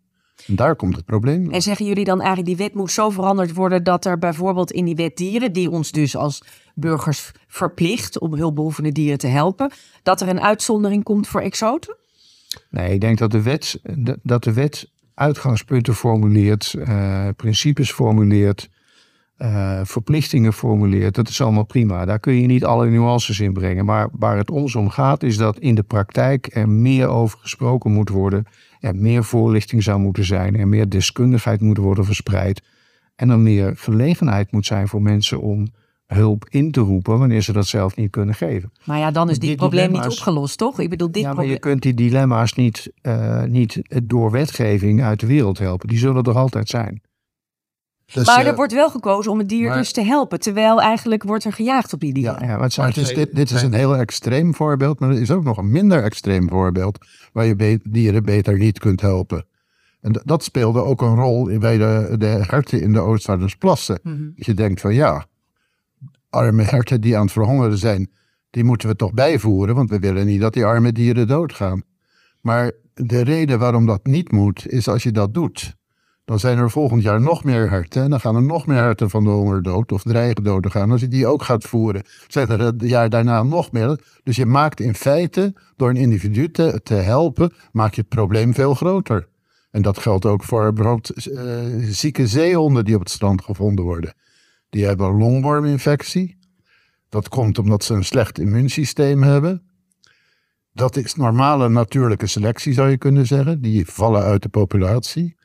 En 0.46 0.56
daar 0.56 0.76
komt 0.76 0.96
het 0.96 1.04
probleem. 1.04 1.50
En 1.50 1.62
zeggen 1.62 1.86
jullie 1.86 2.04
dan 2.04 2.18
eigenlijk, 2.18 2.48
die 2.48 2.66
wet 2.66 2.74
moet 2.74 2.90
zo 2.90 3.10
veranderd 3.10 3.54
worden 3.54 3.84
dat 3.84 4.04
er 4.04 4.18
bijvoorbeeld 4.18 4.70
in 4.70 4.84
die 4.84 4.94
wet 4.94 5.16
dieren, 5.16 5.52
die 5.52 5.70
ons 5.70 5.92
dus 5.92 6.16
als 6.16 6.42
burgers 6.74 7.30
verplicht 7.46 8.18
om 8.18 8.34
hulpbehoevende 8.34 8.92
dieren 8.92 9.18
te 9.18 9.26
helpen, 9.26 9.70
dat 10.02 10.20
er 10.20 10.28
een 10.28 10.40
uitzondering 10.40 11.04
komt 11.04 11.28
voor 11.28 11.40
exoten? 11.40 11.96
Nee, 12.70 12.92
ik 12.92 13.00
denk 13.00 13.18
dat 13.18 13.30
de 13.30 13.42
wet, 13.42 13.80
dat 14.22 14.44
de 14.44 14.52
wet 14.52 14.90
uitgangspunten 15.14 15.94
formuleert, 15.94 16.74
uh, 16.78 17.28
principes 17.36 17.92
formuleert, 17.92 18.68
uh, 19.38 19.80
verplichtingen 19.82 20.52
formuleert. 20.52 21.14
Dat 21.14 21.28
is 21.28 21.40
allemaal 21.40 21.64
prima. 21.64 22.04
Daar 22.04 22.18
kun 22.18 22.34
je 22.34 22.46
niet 22.46 22.64
alle 22.64 22.86
nuances 22.86 23.40
in 23.40 23.52
brengen. 23.52 23.84
Maar 23.84 24.08
waar 24.12 24.36
het 24.36 24.50
ons 24.50 24.74
om 24.74 24.88
gaat, 24.88 25.22
is 25.22 25.36
dat 25.36 25.58
in 25.58 25.74
de 25.74 25.82
praktijk 25.82 26.48
er 26.52 26.68
meer 26.68 27.08
over 27.08 27.38
gesproken 27.38 27.92
moet 27.92 28.08
worden. 28.08 28.46
Er 28.80 28.96
meer 28.96 29.24
voorlichting 29.24 29.82
zou 29.82 30.00
moeten 30.00 30.24
zijn. 30.24 30.56
Er 30.56 30.68
meer 30.68 30.88
deskundigheid 30.88 31.60
moet 31.60 31.78
worden 31.78 32.04
verspreid. 32.04 32.62
En 33.16 33.30
er 33.30 33.38
meer 33.38 33.72
gelegenheid 33.76 34.52
moet 34.52 34.66
zijn 34.66 34.88
voor 34.88 35.02
mensen 35.02 35.40
om 35.40 35.68
hulp 36.06 36.46
in 36.48 36.70
te 36.70 36.80
roepen 36.80 37.18
wanneer 37.18 37.40
ze 37.40 37.52
dat 37.52 37.66
zelf 37.66 37.96
niet 37.96 38.10
kunnen 38.10 38.34
geven. 38.34 38.72
Maar 38.84 38.98
ja, 38.98 39.10
dan 39.10 39.30
is 39.30 39.38
dit 39.38 39.56
probleem 39.56 39.92
niet 39.92 40.06
opgelost, 40.06 40.58
toch? 40.58 40.80
Ik 40.80 40.90
bedoel, 40.90 41.10
dit 41.10 41.22
ja, 41.22 41.32
maar 41.32 41.46
je 41.46 41.58
kunt 41.58 41.82
die 41.82 41.94
dilemma's 41.94 42.52
niet, 42.52 42.92
uh, 43.02 43.42
niet 43.42 43.82
door 44.02 44.30
wetgeving 44.30 45.02
uit 45.02 45.20
de 45.20 45.26
wereld 45.26 45.58
helpen. 45.58 45.88
Die 45.88 45.98
zullen 45.98 46.22
er 46.22 46.38
altijd 46.38 46.68
zijn. 46.68 47.00
Dus, 48.12 48.26
maar 48.26 48.44
er 48.44 48.50
uh, 48.50 48.56
wordt 48.56 48.72
wel 48.72 48.90
gekozen 48.90 49.32
om 49.32 49.38
het 49.38 49.48
dier 49.48 49.72
dus 49.72 49.92
te 49.92 50.02
helpen, 50.02 50.40
terwijl 50.40 50.80
eigenlijk 50.80 51.22
wordt 51.22 51.44
er 51.44 51.52
gejaagd 51.52 51.92
op 51.92 52.00
die 52.00 52.12
dieren. 52.12 52.40
Ja, 52.40 52.46
ja 52.46 52.56
maar, 52.56 52.86
het 52.86 52.96
is, 52.96 53.14
dit, 53.14 53.34
dit 53.34 53.50
is 53.50 53.62
een 53.62 53.72
heel 53.72 53.96
extreem 53.96 54.54
voorbeeld, 54.54 55.00
maar 55.00 55.10
er 55.10 55.20
is 55.20 55.30
ook 55.30 55.44
nog 55.44 55.56
een 55.56 55.70
minder 55.70 56.02
extreem 56.02 56.48
voorbeeld 56.48 56.98
waar 57.32 57.44
je 57.44 57.56
be 57.56 57.80
dieren 57.82 58.22
beter 58.22 58.58
niet 58.58 58.78
kunt 58.78 59.00
helpen. 59.00 59.46
En 60.00 60.20
dat 60.24 60.44
speelde 60.44 60.82
ook 60.82 61.02
een 61.02 61.14
rol 61.14 61.58
bij 61.58 61.78
de, 61.78 62.14
de 62.18 62.26
herten 62.26 62.80
in 62.80 62.92
de 62.92 63.00
Oostvaardersplassen. 63.00 64.00
Mm 64.02 64.12
-hmm. 64.12 64.32
Je 64.34 64.54
denkt 64.54 64.80
van 64.80 64.94
ja, 64.94 65.26
arme 66.30 66.62
herten 66.62 67.00
die 67.00 67.16
aan 67.16 67.22
het 67.22 67.32
verhongeren 67.32 67.78
zijn, 67.78 68.10
die 68.50 68.64
moeten 68.64 68.88
we 68.88 68.96
toch 68.96 69.12
bijvoeren, 69.12 69.74
want 69.74 69.90
we 69.90 69.98
willen 69.98 70.26
niet 70.26 70.40
dat 70.40 70.52
die 70.52 70.64
arme 70.64 70.92
dieren 70.92 71.26
doodgaan. 71.26 71.82
Maar 72.40 72.72
de 72.94 73.20
reden 73.20 73.58
waarom 73.58 73.86
dat 73.86 74.06
niet 74.06 74.32
moet, 74.32 74.68
is 74.68 74.88
als 74.88 75.02
je 75.02 75.12
dat 75.12 75.34
doet, 75.34 75.76
dan 76.28 76.38
zijn 76.38 76.58
er 76.58 76.70
volgend 76.70 77.02
jaar 77.02 77.20
nog 77.20 77.44
meer 77.44 77.70
herten. 77.70 78.02
En 78.02 78.10
dan 78.10 78.20
gaan 78.20 78.36
er 78.36 78.42
nog 78.42 78.66
meer 78.66 78.76
herten 78.76 79.10
van 79.10 79.24
de 79.24 79.30
honger 79.30 79.62
dood 79.62 79.92
of 79.92 80.02
dreigen 80.02 80.44
dood 80.44 80.62
te 80.62 80.70
gaan. 80.70 80.90
Als 80.90 81.00
je 81.00 81.08
die 81.08 81.26
ook 81.26 81.42
gaat 81.42 81.64
voeren, 81.64 82.02
zijn 82.26 82.48
er 82.48 82.60
het 82.60 82.74
jaar 82.80 83.08
daarna 83.10 83.42
nog 83.42 83.72
meer. 83.72 84.00
Dus 84.22 84.36
je 84.36 84.46
maakt 84.46 84.80
in 84.80 84.94
feite, 84.94 85.54
door 85.76 85.88
een 85.88 85.96
individu 85.96 86.50
te, 86.50 86.94
helpen, 86.94 87.52
maak 87.72 87.94
je 87.94 88.00
het 88.00 88.10
probleem 88.10 88.54
veel 88.54 88.74
groter. 88.74 89.28
En 89.70 89.82
dat 89.82 89.98
geldt 89.98 90.26
ook 90.26 90.44
voor 90.44 90.72
bijvoorbeeld 90.72 91.26
uh, 91.26 91.42
zieke 91.90 92.26
zeehonden 92.26 92.84
die 92.84 92.94
op 92.94 93.00
het 93.00 93.10
strand 93.10 93.42
gevonden 93.42 93.84
worden. 93.84 94.14
Die 94.70 94.84
hebben 94.84 95.16
longworminfectie. 95.16 96.38
Dat 97.08 97.28
komt 97.28 97.58
omdat 97.58 97.84
ze 97.84 97.94
een 97.94 98.04
slecht 98.04 98.38
immuunsysteem 98.38 99.22
hebben. 99.22 99.62
Dat 100.72 100.96
is 100.96 101.14
normale 101.14 101.68
natuurlijke 101.68 102.26
selectie, 102.26 102.72
zou 102.72 102.90
je 102.90 102.98
kunnen 102.98 103.26
zeggen. 103.26 103.60
Die 103.60 103.86
vallen 103.86 104.22
uit 104.22 104.42
de 104.42 104.48
populatie. 104.48 105.37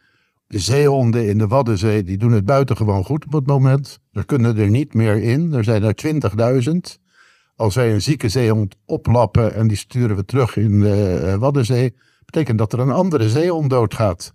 De 0.54 0.60
zeehonden 0.60 1.28
in 1.28 1.38
de 1.38 1.48
Waddenzee 1.48 2.04
die 2.04 2.18
doen 2.18 2.32
het 2.32 2.46
buitengewoon 2.46 3.04
goed 3.04 3.26
op 3.26 3.32
het 3.32 3.48
moment. 3.48 4.00
Er 4.12 4.26
kunnen 4.26 4.58
er 4.58 4.70
niet 4.70 4.94
meer 4.94 5.22
in. 5.22 5.54
Er 5.54 5.64
zijn 5.64 5.84
er 5.84 5.96
20.000. 6.96 7.02
Als 7.56 7.76
wij 7.76 7.94
een 7.94 8.02
zieke 8.02 8.30
zeehond 8.30 8.76
oplappen 8.86 9.54
en 9.54 9.68
die 9.68 9.78
sturen 9.78 10.16
we 10.16 10.26
terug 10.26 10.58
in 10.58 10.80
de 10.80 11.18
eh, 11.18 11.36
Waddenzee, 11.36 11.96
betekent 12.26 12.58
dat 12.58 12.74
er 12.74 12.80
een 12.80 12.92
andere 12.92 13.30
zeehond 13.30 13.70
doodgaat. 13.70 14.34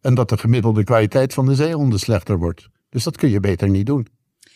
En 0.00 0.14
dat 0.14 0.28
de 0.28 0.38
gemiddelde 0.38 0.84
kwaliteit 0.84 1.34
van 1.34 1.46
de 1.46 1.54
zeehonden 1.54 1.98
slechter 1.98 2.38
wordt. 2.38 2.68
Dus 2.88 3.04
dat 3.04 3.16
kun 3.16 3.30
je 3.30 3.40
beter 3.40 3.68
niet 3.68 3.86
doen. 3.86 4.06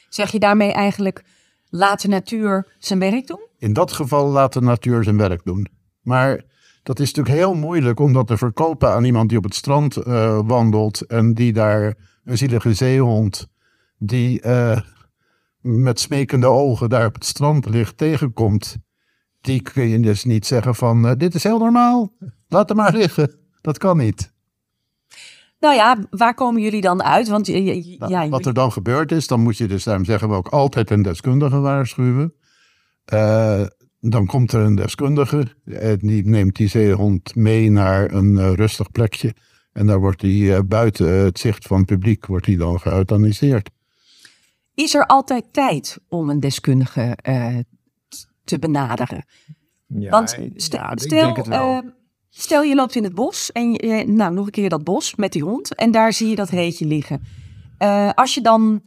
Zeg 0.09 0.31
je 0.31 0.39
daarmee 0.39 0.73
eigenlijk, 0.73 1.25
laat 1.69 2.03
de 2.03 2.09
natuur 2.09 2.67
zijn 2.79 2.99
werk 2.99 3.27
doen? 3.27 3.47
In 3.59 3.73
dat 3.73 3.93
geval 3.93 4.29
laat 4.29 4.53
de 4.53 4.61
natuur 4.61 5.05
zijn 5.05 5.17
werk 5.17 5.45
doen. 5.45 5.67
Maar 6.01 6.43
dat 6.83 7.01
is 7.01 7.13
natuurlijk 7.13 7.37
heel 7.37 7.55
moeilijk 7.55 8.01
om 8.01 8.13
dat 8.13 8.27
te 8.27 8.37
verkopen 8.37 8.93
aan 8.93 9.05
iemand 9.05 9.29
die 9.29 9.39
op 9.39 9.45
het 9.45 9.55
strand 9.55 9.97
uh, 9.97 10.41
wandelt 10.45 11.01
en 11.01 11.35
die 11.35 11.53
daar 11.53 11.95
een 12.25 12.39
zielige 12.39 12.75
zeehond 12.75 13.49
die 13.99 14.43
uh, 14.47 14.81
met 15.61 16.01
smekende 16.01 16.47
ogen 16.47 16.89
daar 16.89 17.07
op 17.07 17.15
het 17.15 17.25
strand 17.25 17.69
ligt 17.69 17.97
tegenkomt. 17.97 18.77
Die 19.41 19.63
kun 19.63 19.89
je 19.89 20.01
dus 20.01 20.25
niet 20.25 20.47
zeggen 20.47 20.75
van 20.75 21.07
uh, 21.07 21.13
dit 21.17 21.35
is 21.35 21.43
heel 21.43 21.59
normaal, 21.59 22.13
laat 22.49 22.69
hem 22.69 22.77
maar 22.77 22.93
liggen. 22.93 23.35
Dat 23.61 23.79
kan 23.79 23.97
niet. 23.97 24.33
Nou 25.59 25.75
ja, 25.75 25.99
waar 26.11 26.35
komen 26.35 26.63
jullie 26.63 26.81
dan 26.81 27.03
uit? 27.03 27.29
Want, 27.29 27.49
nou, 27.49 28.09
ja, 28.09 28.29
wat 28.29 28.47
er 28.47 28.55
dan 28.55 28.73
gebeurd 28.73 29.13
is, 29.13 29.27
dan 29.27 29.41
moet 29.41 29.57
je 29.57 29.67
dus, 29.69 29.85
daarom 29.85 30.05
zeggen 30.05 30.29
we 30.29 30.35
ook 30.35 30.49
altijd 30.49 30.91
een 30.91 31.03
deskundige 31.03 31.59
waarschuwen. 31.59 32.35
Uh, 33.13 33.67
dan 34.11 34.27
komt 34.27 34.53
er 34.53 34.61
een 34.61 34.75
deskundige, 34.75 35.47
en 35.65 35.99
die 35.99 36.29
neemt 36.29 36.57
die 36.57 36.69
zeehond 36.69 37.35
mee 37.35 37.71
naar 37.71 38.13
een 38.13 38.33
uh, 38.33 38.53
rustig 38.53 38.91
plekje. 38.91 39.35
En 39.73 39.87
daar 39.87 40.01
wordt 40.01 40.23
hij 40.23 40.31
uh, 40.31 40.59
buiten 40.67 41.09
het 41.09 41.39
zicht 41.39 41.67
van 41.67 41.77
het 41.77 41.87
publiek 41.87 42.27
wordt 42.27 42.47
hij 42.47 42.57
dan 42.57 42.81
geëuthaniseerd. 42.81 43.71
Is 44.75 44.95
er 44.95 45.07
altijd 45.07 45.53
tijd 45.53 45.99
om 46.09 46.31
een 46.31 46.41
deskundige 46.41 47.17
te 48.45 48.59
benaderen? 48.59 49.25
Ja, 49.87 50.11
Want 50.11 50.31
st 50.57 50.73
ja, 50.73 50.93
stel, 50.95 51.83
Stel 52.35 52.63
je 52.63 52.75
loopt 52.75 52.95
in 52.95 53.05
het 53.05 53.15
bos 53.15 53.53
en 53.53 53.73
je, 53.73 54.05
nou 54.07 54.35
nog 54.35 54.47
een 54.47 54.53
keer 54.53 54.69
dat 54.69 54.85
bos 54.85 55.15
met 55.15 55.33
die 55.33 55.43
hond 55.43 55.75
en 55.75 55.91
daar 55.91 56.13
zie 56.13 56.29
je 56.29 56.35
dat 56.35 56.49
reetje 56.49 56.87
liggen. 56.87 57.23
Uh, 57.79 58.11
als 58.15 58.35
je 58.35 58.41
dan 58.41 58.83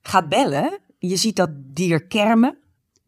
gaat 0.00 0.28
bellen, 0.28 0.78
je 0.98 1.16
ziet 1.16 1.36
dat 1.36 1.50
dier 1.54 2.06
kermen. 2.06 2.58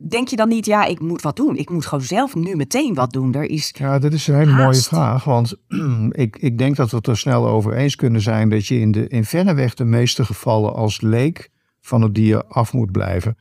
Denk 0.06 0.28
je 0.28 0.36
dan 0.36 0.48
niet, 0.48 0.66
ja, 0.66 0.84
ik 0.84 1.00
moet 1.00 1.22
wat 1.22 1.36
doen. 1.36 1.56
Ik 1.56 1.70
moet 1.70 1.86
gewoon 1.86 2.04
zelf 2.04 2.34
nu 2.34 2.56
meteen 2.56 2.94
wat 2.94 3.12
doen. 3.12 3.34
Er 3.34 3.50
is 3.50 3.74
ja, 3.78 3.98
dat 3.98 4.12
is 4.12 4.26
een 4.26 4.34
hele 4.34 4.52
mooie 4.52 4.74
vraag. 4.74 5.24
Want 5.24 5.54
ik, 6.24 6.36
ik 6.36 6.58
denk 6.58 6.76
dat 6.76 6.90
we 6.90 6.96
het 6.96 7.06
er 7.06 7.18
snel 7.18 7.48
over 7.48 7.72
eens 7.72 7.96
kunnen 7.96 8.20
zijn 8.20 8.48
dat 8.48 8.66
je 8.66 8.78
in, 8.78 8.92
de, 8.92 9.08
in 9.08 9.24
verreweg 9.24 9.74
de 9.74 9.84
meeste 9.84 10.24
gevallen 10.24 10.74
als 10.74 11.00
leek 11.00 11.50
van 11.80 12.02
het 12.02 12.14
dier 12.14 12.44
af 12.44 12.72
moet 12.72 12.92
blijven. 12.92 13.36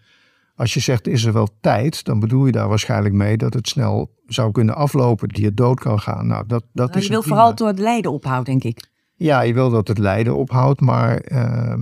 Als 0.56 0.74
je 0.74 0.80
zegt, 0.80 1.08
is 1.08 1.24
er 1.24 1.34
wel 1.34 1.48
tijd, 1.62 2.04
dan 2.04 2.20
bedoel 2.20 2.46
je 2.46 2.52
daar 2.52 2.68
waarschijnlijk 2.68 3.14
mee 3.14 3.38
dat 3.38 3.54
het 3.54 3.68
snel 3.68 4.16
zou 4.26 4.52
kunnen 4.52 4.76
aflopen, 4.76 5.28
die 5.28 5.46
het 5.46 5.58
dood 5.58 5.80
kan 5.80 6.00
gaan. 6.00 6.28
Nou, 6.28 6.46
dat, 6.48 6.64
dat 6.74 6.88
nou, 6.88 7.00
is 7.00 7.06
je 7.06 7.12
wil 7.12 7.24
vooral 7.24 7.56
door 7.56 7.68
het 7.68 7.80
lijden 7.80 8.12
ophoudt, 8.12 8.46
denk 8.46 8.64
ik. 8.64 8.90
Ja, 9.16 9.42
je 9.42 9.54
wil 9.54 9.70
dat 9.70 9.88
het 9.88 9.98
lijden 9.98 10.36
ophoudt, 10.36 10.82
maar 10.82 11.32
uh, 11.32 11.74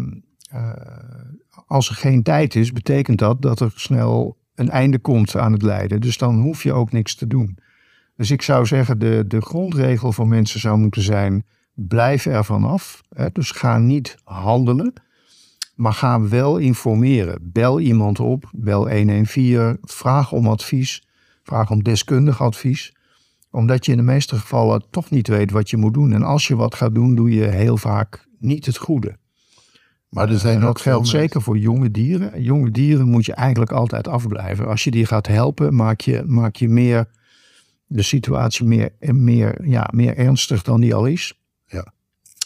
uh, 0.53 0.72
als 1.65 1.89
er 1.89 1.96
geen 1.96 2.24
tijd 2.24 2.55
is, 2.55 2.72
betekent 2.72 3.20
dat 3.20 3.41
dat 3.41 3.60
er 3.60 3.72
snel 3.75 4.38
een 4.56 4.70
einde 4.70 5.00
komt 5.00 5.36
aan 5.36 5.52
het 5.52 5.62
lijden. 5.62 6.02
Dus 6.02 6.18
dan 6.18 6.40
hoef 6.40 6.64
je 6.64 6.74
ook 6.74 6.92
niks 6.92 7.16
te 7.16 7.28
doen. 7.28 7.58
Dus 8.16 8.32
ik 8.32 8.42
zou 8.42 8.66
zeggen, 8.66 9.00
de, 9.00 9.24
de 9.28 9.42
grondregel 9.42 10.12
voor 10.12 10.28
mensen 10.28 10.60
zou 10.60 10.78
moeten 10.78 11.02
zijn, 11.02 11.46
blijf 11.74 12.26
er 12.26 12.46
vanaf. 12.46 13.04
Hè? 13.10 13.28
Dus 13.32 13.52
ga 13.52 13.78
niet 13.78 14.18
handelen. 14.24 14.94
Maar 15.76 15.94
ga 15.94 16.22
wel 16.22 16.58
informeren. 16.58 17.40
Bel 17.42 17.80
iemand 17.80 18.20
op, 18.20 18.50
bel 18.52 18.90
114, 18.90 19.78
vraag 19.82 20.32
om 20.32 20.48
advies, 20.48 21.08
vraag 21.44 21.72
om 21.72 21.84
deskundig 21.84 22.42
advies. 22.42 22.96
Omdat 23.52 23.86
je 23.86 23.92
in 23.92 23.98
de 23.98 24.04
meeste 24.04 24.36
gevallen 24.36 24.84
toch 24.90 25.10
niet 25.10 25.28
weet 25.28 25.52
wat 25.52 25.70
je 25.70 25.78
moet 25.78 25.94
doen. 25.94 26.14
En 26.14 26.24
als 26.24 26.48
je 26.48 26.56
wat 26.56 26.76
gaat 26.76 26.96
doen, 26.96 27.16
doe 27.16 27.32
je 27.32 27.48
heel 27.48 27.78
vaak 27.78 28.28
niet 28.40 28.66
het 28.66 28.78
goede. 28.78 29.18
Maar 30.10 30.30
er 30.30 30.40
zijn 30.40 30.60
dat 30.60 30.82
geldt 30.82 31.08
zeker 31.08 31.42
voor 31.42 31.58
jonge 31.58 31.92
dieren. 31.92 32.44
Jonge 32.44 32.72
dieren 32.72 33.08
moet 33.08 33.26
je 33.26 33.34
eigenlijk 33.34 33.72
altijd 33.72 34.08
afblijven. 34.08 34.68
Als 34.68 34.84
je 34.84 34.92
die 34.92 35.06
gaat 35.06 35.28
helpen, 35.28 35.76
maak 35.76 36.02
je, 36.02 36.24
maak 36.26 36.56
je 36.56 36.70
meer 36.70 37.08
de 37.88 38.02
situatie 38.02 38.66
meer, 38.66 38.90
meer, 39.00 39.68
ja, 39.68 39.90
meer 39.94 40.18
ernstig 40.18 40.62
dan 40.62 40.82
die 40.82 40.96
al 40.96 41.06
is. 41.06 41.40
Ja. 41.66 41.94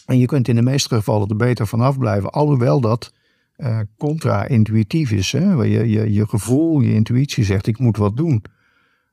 En 0.06 0.18
je 0.18 0.26
kunt 0.26 0.48
in 0.48 0.54
de 0.54 0.62
meeste 0.62 0.94
gevallen 0.94 1.28
er 1.28 1.36
beter 1.36 1.66
vanaf 1.66 1.98
blijven. 1.98 2.30
Alhoewel 2.30 2.80
dat 2.80 3.12
uh, 3.56 3.78
contra-intuïtief 3.96 5.10
is. 5.10 5.32
Hè? 5.32 5.52
Je, 5.52 5.88
je, 5.88 6.12
je 6.12 6.26
gevoel, 6.28 6.80
je 6.80 6.92
intuïtie 6.92 7.44
zegt 7.44 7.66
ik 7.66 7.78
moet 7.78 7.96
wat 7.96 8.16
doen. 8.16 8.44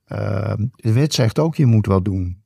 Uh, 0.07 0.53
de 0.75 0.93
wet 0.93 1.13
zegt 1.13 1.39
ook 1.39 1.55
je 1.55 1.65
moet 1.65 1.85
wat 1.85 2.05
doen. 2.05 2.41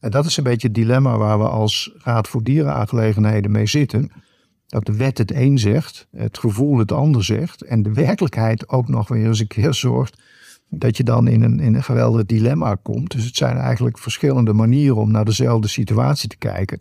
En 0.00 0.10
dat 0.10 0.26
is 0.26 0.36
een 0.36 0.44
beetje 0.44 0.66
het 0.66 0.76
dilemma 0.76 1.16
waar 1.16 1.38
we 1.38 1.48
als 1.48 1.94
Raad 1.98 2.28
voor 2.28 2.42
Dierenaangelegenheden 2.42 3.50
mee 3.50 3.66
zitten. 3.66 4.10
Dat 4.66 4.86
de 4.86 4.96
wet 4.96 5.18
het 5.18 5.32
een 5.34 5.58
zegt, 5.58 6.08
het 6.10 6.38
gevoel 6.38 6.78
het 6.78 6.92
ander 6.92 7.24
zegt. 7.24 7.62
En 7.62 7.82
de 7.82 7.92
werkelijkheid 7.92 8.68
ook 8.68 8.88
nog 8.88 9.08
weer 9.08 9.26
eens 9.26 9.40
een 9.40 9.46
keer 9.46 9.74
zorgt 9.86 10.22
dat 10.68 10.96
je 10.96 11.02
dan 11.02 11.28
in 11.28 11.42
een, 11.42 11.60
in 11.60 11.74
een 11.74 11.82
geweldig 11.82 12.26
dilemma 12.26 12.74
komt. 12.74 13.10
Dus 13.10 13.24
het 13.24 13.36
zijn 13.36 13.56
eigenlijk 13.56 13.98
verschillende 13.98 14.52
manieren 14.52 14.96
om 14.96 15.10
naar 15.10 15.24
dezelfde 15.24 15.68
situatie 15.68 16.28
te 16.28 16.36
kijken. 16.36 16.80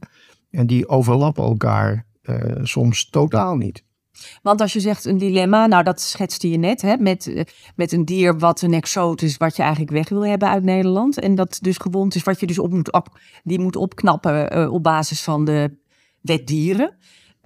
En 0.51 0.67
die 0.67 0.87
overlappen 0.87 1.43
elkaar 1.43 2.05
uh, 2.23 2.35
soms 2.63 3.09
totaal 3.09 3.55
niet. 3.55 3.83
Want 4.41 4.61
als 4.61 4.73
je 4.73 4.79
zegt 4.79 5.05
een 5.05 5.17
dilemma, 5.17 5.65
nou 5.65 5.83
dat 5.83 6.01
schetste 6.01 6.49
je 6.49 6.57
net, 6.57 6.81
hè, 6.81 6.97
met, 6.97 7.27
eh, 7.27 7.43
met 7.75 7.91
een 7.91 8.05
dier 8.05 8.39
wat 8.39 8.61
een 8.61 8.73
exoot 8.73 9.21
is, 9.21 9.37
wat 9.37 9.55
je 9.55 9.61
eigenlijk 9.61 9.91
weg 9.91 10.09
wil 10.09 10.25
hebben 10.25 10.49
uit 10.49 10.63
Nederland. 10.63 11.19
En 11.19 11.35
dat 11.35 11.57
dus 11.61 11.77
gewond 11.77 12.15
is, 12.15 12.23
wat 12.23 12.39
je 12.39 12.47
dus 12.47 12.59
op 12.59 12.71
moet 12.71 12.91
op, 12.91 13.19
die 13.43 13.59
moet 13.59 13.75
opknappen 13.75 14.57
uh, 14.57 14.73
op 14.73 14.83
basis 14.83 15.23
van 15.23 15.45
de 15.45 15.77
wet 16.21 16.47
dieren. 16.47 16.95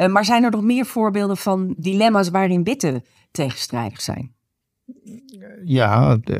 Uh, 0.02 0.08
maar 0.08 0.26
zijn 0.26 0.44
er 0.44 0.52
nog 0.52 0.64
meer 0.64 0.86
voorbeelden 0.86 1.38
van 1.38 1.76
dilemma's 1.78 2.30
waarin 2.30 2.64
wetten 2.64 3.04
tegenstrijdig 3.32 4.02
zijn? 4.02 4.34
Ja, 5.64 6.18
de, 6.18 6.40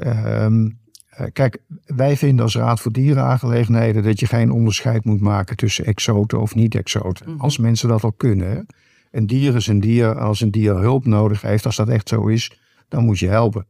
uh, 1.20 1.28
kijk, 1.34 1.64
wij 1.86 2.18
vinden 2.18 2.46
als 2.46 2.56
Raad 2.56 2.80
voor 2.80 2.92
Dierenaangelegenheden 2.92 4.04
dat 4.04 4.20
je 4.20 4.26
geen 4.26 4.52
onderscheid 4.52 5.06
moet 5.06 5.22
maken 5.22 5.56
tussen 5.56 5.86
exoten 5.86 6.42
of 6.42 6.56
niet-exoten. 6.56 7.26
Mm 7.26 7.32
-hmm. 7.34 7.42
Als 7.42 7.58
mensen 7.58 7.90
dat 7.90 8.04
al 8.04 8.14
kunnen. 8.14 8.66
Een 9.12 9.28
dier 9.28 9.56
is 9.56 9.68
een 9.68 9.80
dier. 9.80 10.20
Als 10.20 10.42
een 10.42 10.52
dier 10.52 10.76
hulp 10.76 11.06
nodig 11.06 11.42
heeft, 11.42 11.66
als 11.66 11.76
dat 11.76 11.90
echt 11.90 12.10
zo 12.10 12.28
is, 12.28 12.60
dan 12.88 13.06
moet 13.06 13.20
je 13.20 13.28
helpen. 13.28 13.68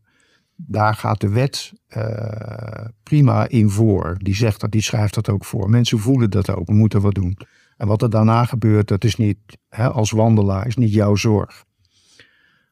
Daar 0.55 0.96
gaat 0.96 1.22
de 1.22 1.29
wet 1.29 1.74
uh, 1.98 2.86
prima 3.03 3.48
in 3.48 3.69
voor. 3.69 4.17
Die 4.17 4.36
zegt 4.36 4.62
dat, 4.62 4.72
die 4.72 4.81
schrijft 4.81 5.13
dat 5.13 5.29
ook 5.29 5.46
voor. 5.46 5.69
Mensen 5.69 6.00
voelen 6.00 6.29
dat 6.29 6.50
ook, 6.50 6.67
we 6.67 6.74
moeten 6.74 7.01
wat 7.01 7.15
doen. 7.15 7.38
En 7.79 7.88
wat 7.88 8.01
er 8.01 8.09
daarna 8.09 8.45
gebeurt, 8.45 8.88
dat 8.88 9.03
is 9.03 9.15
niet, 9.15 9.38
hè, 9.69 9.89
als 9.89 10.12
wandelaar, 10.12 10.67
is 10.67 10.75
niet 10.75 10.93
jouw 10.93 11.15
zorg. 11.15 11.65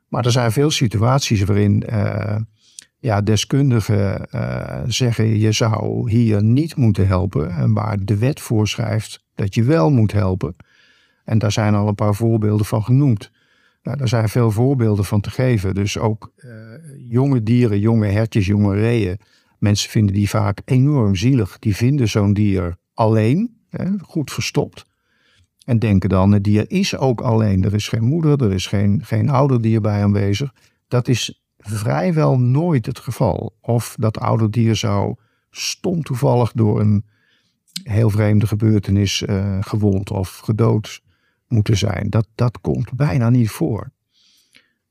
Maar 0.07 0.25
er 0.25 0.31
zijn 0.31 0.51
veel 0.51 0.71
situaties 0.71 1.43
waarin 1.43 1.83
uh, 1.89 2.35
ja, 2.97 3.21
deskundigen 3.21 4.27
uh, 4.31 4.81
zeggen 4.87 5.39
je 5.39 5.51
zou 5.51 6.11
hier 6.11 6.43
niet 6.43 6.75
moeten 6.75 7.07
helpen. 7.07 7.51
En 7.51 7.73
waar 7.73 7.97
de 8.05 8.17
wet 8.17 8.39
voorschrijft 8.39 9.23
dat 9.35 9.55
je 9.55 9.63
wel 9.63 9.89
moet 9.89 10.11
helpen. 10.11 10.55
En 11.23 11.37
daar 11.37 11.51
zijn 11.51 11.75
al 11.75 11.87
een 11.87 11.95
paar 11.95 12.15
voorbeelden 12.15 12.65
van 12.65 12.83
genoemd. 12.83 13.31
Nou, 13.83 13.97
daar 13.97 14.07
zijn 14.07 14.29
veel 14.29 14.51
voorbeelden 14.51 15.05
van 15.05 15.21
te 15.21 15.29
geven. 15.29 15.73
Dus 15.73 15.97
ook 15.97 16.31
uh, 16.37 16.51
jonge 16.97 17.43
dieren, 17.43 17.79
jonge 17.79 18.07
hertjes, 18.07 18.45
jonge 18.45 18.75
reeën. 18.75 19.19
Mensen 19.59 19.89
vinden 19.89 20.15
die 20.15 20.29
vaak 20.29 20.61
enorm 20.65 21.15
zielig. 21.15 21.59
Die 21.59 21.75
vinden 21.75 22.07
zo'n 22.07 22.33
dier 22.33 22.77
alleen, 22.93 23.57
hè, 23.69 23.85
goed 24.01 24.31
verstopt. 24.31 24.85
En 25.67 25.79
denken 25.79 26.09
dan, 26.09 26.31
het 26.31 26.43
dier 26.43 26.65
is 26.67 26.97
ook 26.97 27.21
alleen. 27.21 27.63
Er 27.63 27.73
is 27.73 27.87
geen 27.87 28.03
moeder, 28.03 28.43
er 28.43 28.53
is 28.53 28.67
geen, 28.67 29.01
geen 29.03 29.29
ouder 29.29 29.61
dier 29.61 29.81
bij 29.81 30.03
aanwezig. 30.03 30.53
Dat 30.87 31.07
is 31.07 31.43
vrijwel 31.57 32.39
nooit 32.39 32.85
het 32.85 32.99
geval. 32.99 33.55
Of 33.61 33.95
dat 33.99 34.19
ouder 34.19 34.51
dier 34.51 34.75
zou 34.75 35.15
stom 35.51 36.03
toevallig 36.03 36.51
door 36.51 36.79
een 36.79 37.05
heel 37.83 38.09
vreemde 38.09 38.47
gebeurtenis 38.47 39.21
uh, 39.21 39.57
gewond 39.61 40.11
of 40.11 40.37
gedood 40.37 41.01
moeten 41.47 41.77
zijn. 41.77 42.09
Dat, 42.09 42.27
dat 42.35 42.61
komt 42.61 42.93
bijna 42.93 43.29
niet 43.29 43.49
voor. 43.49 43.91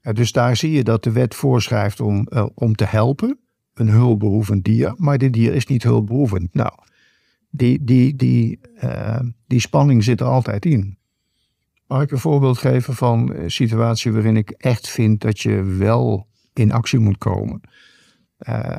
Uh, 0.02 0.12
dus 0.12 0.33
daar 0.33 0.56
zie 0.56 0.73
je 0.73 0.85
dat 0.85 1.04
de 1.04 1.12
wet 1.12 1.35
voorschrijft 1.35 2.00
om, 2.00 2.26
uh, 2.30 2.47
om 2.54 2.75
te 2.75 2.85
helpen. 2.85 3.38
Een 3.75 3.88
hulpbehoevend 3.88 4.64
dier, 4.64 4.95
maar 4.97 5.18
dit 5.18 5.33
dier 5.33 5.54
is 5.54 5.66
niet 5.66 5.83
hulpbehoevend. 5.83 6.54
Nou, 6.54 6.73
die, 7.50 7.85
die, 7.85 8.17
die, 8.17 8.61
uh, 8.83 9.21
die 9.47 9.61
spanning 9.61 10.05
zit 10.05 10.21
er 10.21 10.26
altijd 10.26 10.67
in. 10.67 10.99
Mag 11.87 12.03
ik 12.03 12.11
een 12.11 12.19
voorbeeld 12.19 12.59
geven 12.59 12.95
van 12.95 13.35
een 13.35 13.50
situatie 13.50 14.12
waarin 14.12 14.37
ik 14.37 14.50
echt 14.50 14.88
vind 14.88 15.21
dat 15.21 15.41
je 15.41 15.62
wel 15.62 16.26
in 16.53 16.73
actie 16.73 16.99
moet 16.99 17.19
komen? 17.19 17.61
Uh, 18.49 18.76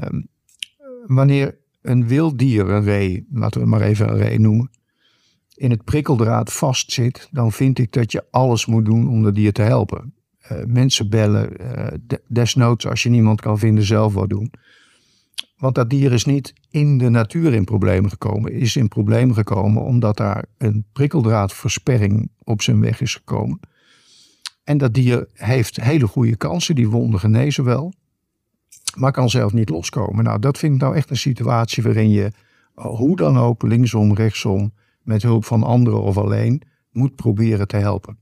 wanneer 1.05 1.57
een 1.81 2.07
wild 2.07 2.39
dier, 2.39 2.69
een 2.69 2.83
ree, 2.83 3.27
laten 3.31 3.61
we 3.61 3.67
maar 3.67 3.81
even 3.81 4.09
een 4.09 4.17
ree 4.17 4.39
noemen, 4.39 4.71
in 5.55 5.71
het 5.71 5.83
prikkeldraad 5.83 6.53
vastzit, 6.53 7.27
dan 7.31 7.51
vind 7.51 7.79
ik 7.79 7.91
dat 7.91 8.11
je 8.11 8.25
alles 8.31 8.65
moet 8.65 8.85
doen 8.85 9.09
om 9.09 9.23
dat 9.23 9.35
dier 9.35 9.53
te 9.53 9.61
helpen. 9.61 10.13
Uh, 10.51 10.63
mensen 10.65 11.09
bellen, 11.09 11.49
desnoods 12.27 12.87
als 12.87 13.03
je 13.03 13.09
niemand 13.09 13.41
kan 13.41 13.59
vinden, 13.59 13.83
zelf 13.83 14.13
wat 14.13 14.29
doen. 14.29 14.51
Want 15.57 15.75
dat 15.75 15.89
dier 15.89 16.13
is 16.13 16.25
niet 16.25 16.53
in 16.69 16.97
de 16.97 17.09
natuur 17.09 17.53
in 17.53 17.63
problemen 17.63 18.09
gekomen. 18.09 18.51
Is 18.51 18.75
in 18.75 18.87
problemen 18.87 19.35
gekomen 19.35 19.83
omdat 19.83 20.17
daar 20.17 20.45
een 20.57 20.85
prikkeldraadversperring 20.93 22.29
op 22.43 22.61
zijn 22.61 22.81
weg 22.81 23.01
is 23.01 23.15
gekomen. 23.15 23.59
En 24.63 24.77
dat 24.77 24.93
dier 24.93 25.27
heeft 25.33 25.81
hele 25.81 26.07
goede 26.07 26.35
kansen. 26.35 26.75
Die 26.75 26.89
wonden 26.89 27.19
genezen 27.19 27.63
wel. 27.63 27.93
Maar 28.95 29.11
kan 29.11 29.29
zelf 29.29 29.53
niet 29.53 29.69
loskomen. 29.69 30.23
Nou, 30.23 30.39
dat 30.39 30.57
vind 30.57 30.73
ik 30.73 30.81
nou 30.81 30.95
echt 30.95 31.09
een 31.09 31.17
situatie 31.17 31.83
waarin 31.83 32.09
je 32.09 32.31
hoe 32.73 33.15
dan 33.15 33.37
ook, 33.37 33.61
linksom, 33.61 34.13
rechtsom, 34.13 34.73
met 35.01 35.21
hulp 35.21 35.45
van 35.45 35.63
anderen 35.63 36.01
of 36.01 36.17
alleen, 36.17 36.61
moet 36.91 37.15
proberen 37.15 37.67
te 37.67 37.77
helpen. 37.77 38.17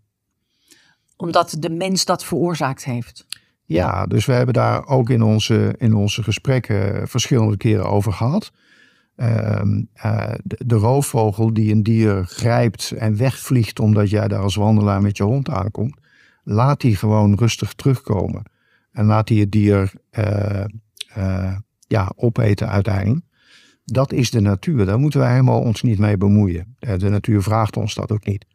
Omdat 1.15 1.55
de 1.59 1.69
mens 1.69 2.05
dat 2.05 2.25
veroorzaakt 2.25 2.85
heeft. 2.85 3.25
Ja, 3.65 4.05
dus 4.05 4.25
we 4.25 4.33
hebben 4.33 4.53
daar 4.53 4.87
ook 4.87 5.09
in 5.09 5.21
onze, 5.21 5.75
in 5.77 5.93
onze 5.93 6.23
gesprekken 6.23 7.07
verschillende 7.07 7.57
keren 7.57 7.85
over 7.85 8.13
gehad. 8.13 8.51
Uh, 9.17 9.61
uh, 10.05 10.33
de, 10.43 10.75
roofvogel 10.75 11.53
die 11.53 11.71
een 11.71 11.83
dier 11.83 12.25
grijpt 12.25 12.91
en 12.91 13.17
wegvliegt 13.17 13.79
omdat 13.79 14.09
jij 14.09 14.27
daar 14.27 14.39
als 14.39 14.55
wandelaar 14.55 15.01
met 15.01 15.17
je 15.17 15.23
hond 15.23 15.49
aankomt, 15.49 15.97
laat 16.43 16.81
die 16.81 16.95
gewoon 16.95 17.35
rustig 17.35 17.73
terugkomen. 17.73 18.43
En 18.91 19.05
laat 19.05 19.27
die 19.27 19.39
het 19.39 19.51
dier 19.51 19.91
uh, 21.17 21.55
ja, 21.87 22.11
opeten 22.15 22.69
uiteindelijk. 22.69 23.25
Dat 23.85 24.13
is 24.13 24.31
de 24.31 24.39
natuur. 24.39 24.85
Daar 24.85 24.99
moeten 24.99 25.19
wij 25.19 25.31
helemaal 25.31 25.61
ons 25.61 25.81
niet 25.81 25.99
mee 25.99 26.17
bemoeien. 26.17 26.75
De 26.79 27.09
natuur 27.09 27.43
vraagt 27.43 27.77
ons 27.77 27.93
dat 27.93 28.11
ook 28.11 28.25
niet. 28.25 28.45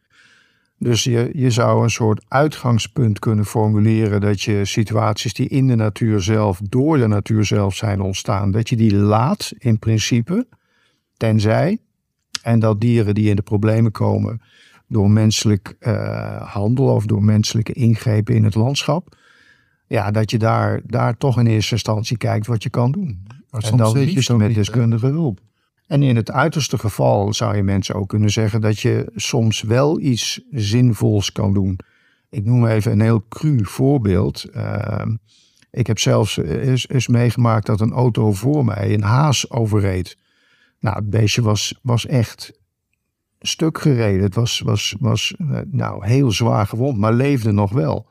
Dus 0.83 1.05
je, 1.05 1.31
je 1.35 1.51
zou 1.51 1.83
een 1.83 1.91
soort 1.91 2.25
uitgangspunt 2.29 3.19
kunnen 3.19 3.45
formuleren 3.45 4.21
dat 4.21 4.43
je 4.43 4.65
situaties 4.65 5.35
die 5.35 5.49
in 5.49 5.67
de 5.67 5.75
natuur 5.75 6.21
zelf, 6.21 6.61
door 6.69 6.99
de 6.99 7.07
natuur 7.07 7.45
zelf 7.45 7.75
zijn 7.75 8.01
ontstaan, 8.01 8.51
dat 8.51 8.69
je 8.69 8.77
die 8.77 8.95
laat 8.95 9.53
in 9.59 9.79
principe, 9.79 10.47
tenzij, 11.17 11.79
en 12.43 12.59
dat 12.59 12.81
dieren 12.81 13.15
die 13.15 13.29
in 13.29 13.37
de 13.37 13.43
problemen 13.43 13.93
komen 13.93 14.43
door 14.89 15.11
menselijk 15.11 15.77
uh, 15.81 16.53
handel 16.53 16.87
of 16.95 17.07
door 17.07 17.23
menselijke 17.23 17.73
ingrepen 17.73 18.35
in 18.35 18.45
het 18.45 18.55
landschap, 18.55 19.17
ja, 19.87 20.11
dat 20.11 20.31
je 20.31 20.39
daar, 20.39 20.81
daar 20.87 21.17
toch 21.17 21.39
in 21.39 21.47
eerste 21.47 21.75
instantie 21.75 22.17
kijkt 22.17 22.47
wat 22.47 22.63
je 22.63 22.71
kan 22.71 22.93
doen. 22.93 23.27
en 23.51 23.77
dan 23.77 23.99
liefst 23.99 24.33
met 24.33 24.55
deskundige 24.55 25.07
hulp. 25.07 25.41
En 25.91 26.03
in 26.03 26.17
het 26.17 26.31
uiterste 26.31 26.79
geval 26.79 27.35
zou 27.35 27.57
je 27.57 27.63
mensen 27.63 27.95
ook 27.95 28.09
kunnen 28.09 28.31
zeggen 28.31 28.61
dat 28.61 28.81
je 28.81 29.13
soms 29.15 29.63
wel 29.63 30.01
iets 30.01 30.41
zinvols 30.51 31.33
kan 31.33 31.53
doen. 31.55 31.79
Ik 32.29 32.45
noem 32.45 32.67
even 32.67 32.93
een 32.93 33.01
heel 33.01 33.25
cru 33.29 33.65
voorbeeld. 33.65 34.47
Uh, 34.55 35.07
ik 35.71 35.87
heb 35.87 35.99
zelfs 35.99 36.37
eens, 36.37 36.89
eens, 36.89 37.09
meegemaakt 37.09 37.67
dat 37.67 37.81
een 37.81 37.93
auto 37.93 38.33
voor 38.33 38.65
mij 38.65 38.95
een 38.95 39.03
haas 39.03 39.51
overreed. 39.51 40.17
Nou, 40.81 40.97
het 40.97 41.11
beestje 41.11 41.43
was, 41.43 41.79
was 41.83 42.07
echt 42.07 42.61
stuk 43.41 43.81
gereden. 43.81 44.23
Het 44.23 44.35
was, 44.35 44.61
was, 44.61 44.95
was 44.99 45.35
nou, 45.71 46.07
heel 46.07 46.31
zwaar 46.31 46.67
gewond, 46.67 46.99
maar 46.99 47.13
leefde 47.13 47.53
nog 47.53 47.73
wel. 47.73 48.09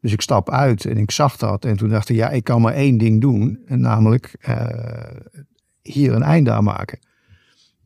Dus 0.00 0.12
ik 0.12 0.20
stap 0.20 0.50
uit 0.50 0.84
en 0.84 0.96
ik 0.96 1.10
zag 1.10 1.36
dat. 1.36 1.64
En 1.64 1.76
toen 1.76 1.88
dacht 1.88 2.08
ik, 2.08 2.16
ja, 2.16 2.30
ik 2.30 2.44
kan 2.44 2.60
maar 2.60 2.74
één 2.74 2.98
ding 2.98 3.20
doen. 3.20 3.62
En 3.66 3.80
namelijk 3.80 4.36
uh, 4.48 4.66
hier 5.82 6.12
een 6.12 6.22
einde 6.22 6.50
aan 6.50 6.64
maken. 6.64 6.98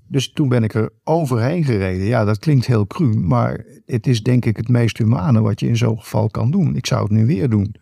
Dus 0.08 0.32
toen 0.32 0.48
ben 0.48 0.64
ik 0.64 0.74
er 0.74 0.92
overheen 1.04 1.64
gereden. 1.64 2.06
Ja, 2.06 2.24
dat 2.24 2.38
klinkt 2.38 2.66
heel 2.66 2.86
cru, 2.86 3.14
maar 3.14 3.64
het 3.86 4.06
is 4.06 4.22
denk 4.22 4.44
ik 4.44 4.56
het 4.56 4.68
meest 4.68 4.98
humane 4.98 5.40
wat 5.40 5.60
je 5.60 5.66
in 5.68 5.76
zo'n 5.76 6.00
geval 6.00 6.28
kan 6.28 6.50
doen. 6.50 6.76
Ik 6.76 6.86
zou 6.86 7.02
het 7.02 7.10
nu 7.10 7.26
weer 7.26 7.48
doen. 7.48 7.74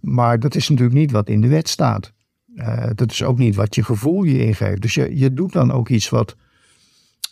Maar 0.00 0.40
dat 0.40 0.54
is 0.54 0.68
natuurlijk 0.68 0.98
niet 0.98 1.10
wat 1.10 1.28
in 1.28 1.40
de 1.40 1.48
wet 1.48 1.68
staat. 1.68 2.12
Uh, 2.54 2.90
dat 2.94 3.10
is 3.10 3.22
ook 3.22 3.38
niet 3.38 3.54
wat 3.54 3.74
je 3.74 3.84
gevoel 3.84 4.22
je 4.22 4.44
ingeeft. 4.44 4.82
Dus 4.82 4.94
je, 4.94 5.18
je 5.18 5.32
doet 5.32 5.52
dan 5.52 5.70
ook 5.70 5.88
iets 5.88 6.08
wat, 6.08 6.36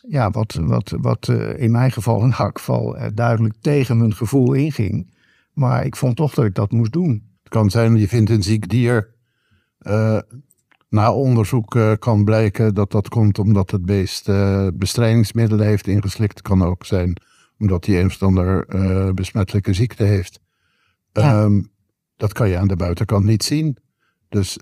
ja, 0.08 0.30
wat, 0.30 0.54
wat, 0.60 0.94
wat 1.00 1.28
uh, 1.28 1.58
in 1.58 1.70
mijn 1.70 1.92
geval, 1.92 2.30
haar 2.30 2.50
geval, 2.52 2.96
uh, 2.96 3.06
duidelijk 3.14 3.54
tegen 3.60 3.98
mijn 3.98 4.14
gevoel 4.14 4.52
inging. 4.52 5.14
Maar 5.52 5.84
ik 5.84 5.96
vond 5.96 6.16
toch 6.16 6.34
dat 6.34 6.44
ik 6.44 6.54
dat 6.54 6.70
moest 6.70 6.92
doen. 6.92 7.28
Het 7.42 7.52
kan 7.52 7.70
zijn, 7.70 7.96
je 7.96 8.08
vindt 8.08 8.30
een 8.30 8.42
ziek 8.42 8.68
dier 8.68 9.14
na 10.90 11.12
onderzoek 11.12 11.74
uh, 11.74 11.92
kan 11.98 12.24
blijken 12.24 12.74
dat 12.74 12.90
dat 12.90 13.08
komt 13.08 13.38
omdat 13.38 13.70
het 13.70 13.84
beest 13.84 14.28
uh, 14.28 14.66
bestrijdingsmiddelen 14.74 15.66
heeft 15.66 15.86
ingeslikt. 15.86 16.42
Kan 16.42 16.62
ook 16.62 16.84
zijn 16.84 17.16
omdat 17.58 17.86
hij 17.86 18.00
een 18.00 18.06
of 18.06 18.22
ander 18.22 18.74
uh, 18.74 19.10
besmettelijke 19.10 19.72
ziekte 19.72 20.04
heeft. 20.04 20.40
Ja. 21.12 21.42
Um, 21.42 21.70
dat 22.16 22.32
kan 22.32 22.48
je 22.48 22.58
aan 22.58 22.68
de 22.68 22.76
buitenkant 22.76 23.24
niet 23.24 23.44
zien. 23.44 23.76
Dus 24.28 24.58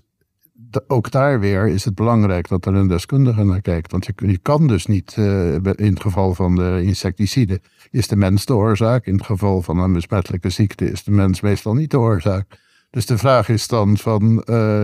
ook 0.87 1.11
daar 1.11 1.39
weer 1.39 1.67
is 1.67 1.85
het 1.85 1.95
belangrijk 1.95 2.47
dat 2.47 2.65
er 2.65 2.73
een 2.73 2.87
deskundige 2.87 3.43
naar 3.43 3.61
kijkt. 3.61 3.91
Want 3.91 4.05
je, 4.05 4.13
je 4.15 4.37
kan 4.37 4.67
dus 4.67 4.85
niet, 4.85 5.15
in 5.17 5.93
het 5.93 6.01
geval 6.01 6.33
van 6.33 6.55
de 6.55 6.81
insecticide, 6.83 7.61
is 7.91 8.07
de 8.07 8.15
mens 8.15 8.45
de 8.45 8.55
oorzaak. 8.55 9.05
In 9.05 9.13
het 9.13 9.25
geval 9.25 9.61
van 9.61 9.77
een 9.77 9.93
besmettelijke 9.93 10.49
ziekte 10.49 10.91
is 10.91 11.03
de 11.03 11.11
mens 11.11 11.41
meestal 11.41 11.73
niet 11.73 11.91
de 11.91 11.99
oorzaak. 11.99 12.59
Dus 12.89 13.05
de 13.05 13.17
vraag 13.17 13.49
is 13.49 13.67
dan 13.67 13.97
van, 13.97 14.43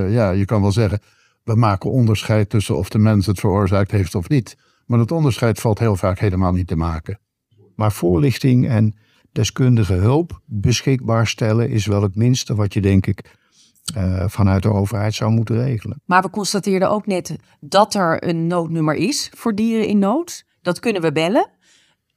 ja, 0.09 0.31
je 0.31 0.45
kan 0.45 0.61
wel 0.61 0.71
zeggen, 0.71 0.99
we 1.45 1.55
maken 1.55 1.91
onderscheid 1.91 2.49
tussen 2.49 2.77
of 2.77 2.89
de 2.89 2.97
mens 2.97 3.25
het 3.25 3.39
veroorzaakt 3.39 3.91
heeft 3.91 4.15
of 4.15 4.29
niet. 4.29 4.57
Maar 4.85 4.97
dat 4.97 5.11
onderscheid 5.11 5.59
valt 5.59 5.79
heel 5.79 5.95
vaak 5.95 6.19
helemaal 6.19 6.51
niet 6.51 6.67
te 6.67 6.75
maken. 6.75 7.19
Maar 7.75 7.91
voorlichting 7.91 8.67
en 8.67 8.95
deskundige 9.31 9.93
hulp 9.93 10.41
beschikbaar 10.45 11.27
stellen 11.27 11.69
is 11.69 11.85
wel 11.85 12.01
het 12.01 12.15
minste 12.15 12.55
wat 12.55 12.73
je 12.73 12.81
denk 12.81 13.05
ik 13.05 13.35
uh, 13.97 14.23
vanuit 14.27 14.63
de 14.63 14.73
overheid 14.73 15.13
zou 15.13 15.31
moeten 15.31 15.55
regelen. 15.63 16.01
Maar 16.05 16.21
we 16.21 16.29
constateerden 16.29 16.89
ook 16.89 17.05
net 17.05 17.35
dat 17.59 17.93
er 17.93 18.27
een 18.27 18.47
noodnummer 18.47 18.95
is 18.95 19.31
voor 19.35 19.55
dieren 19.55 19.87
in 19.87 19.99
nood. 19.99 20.45
Dat 20.61 20.79
kunnen 20.79 21.01
we 21.01 21.11
bellen. 21.11 21.49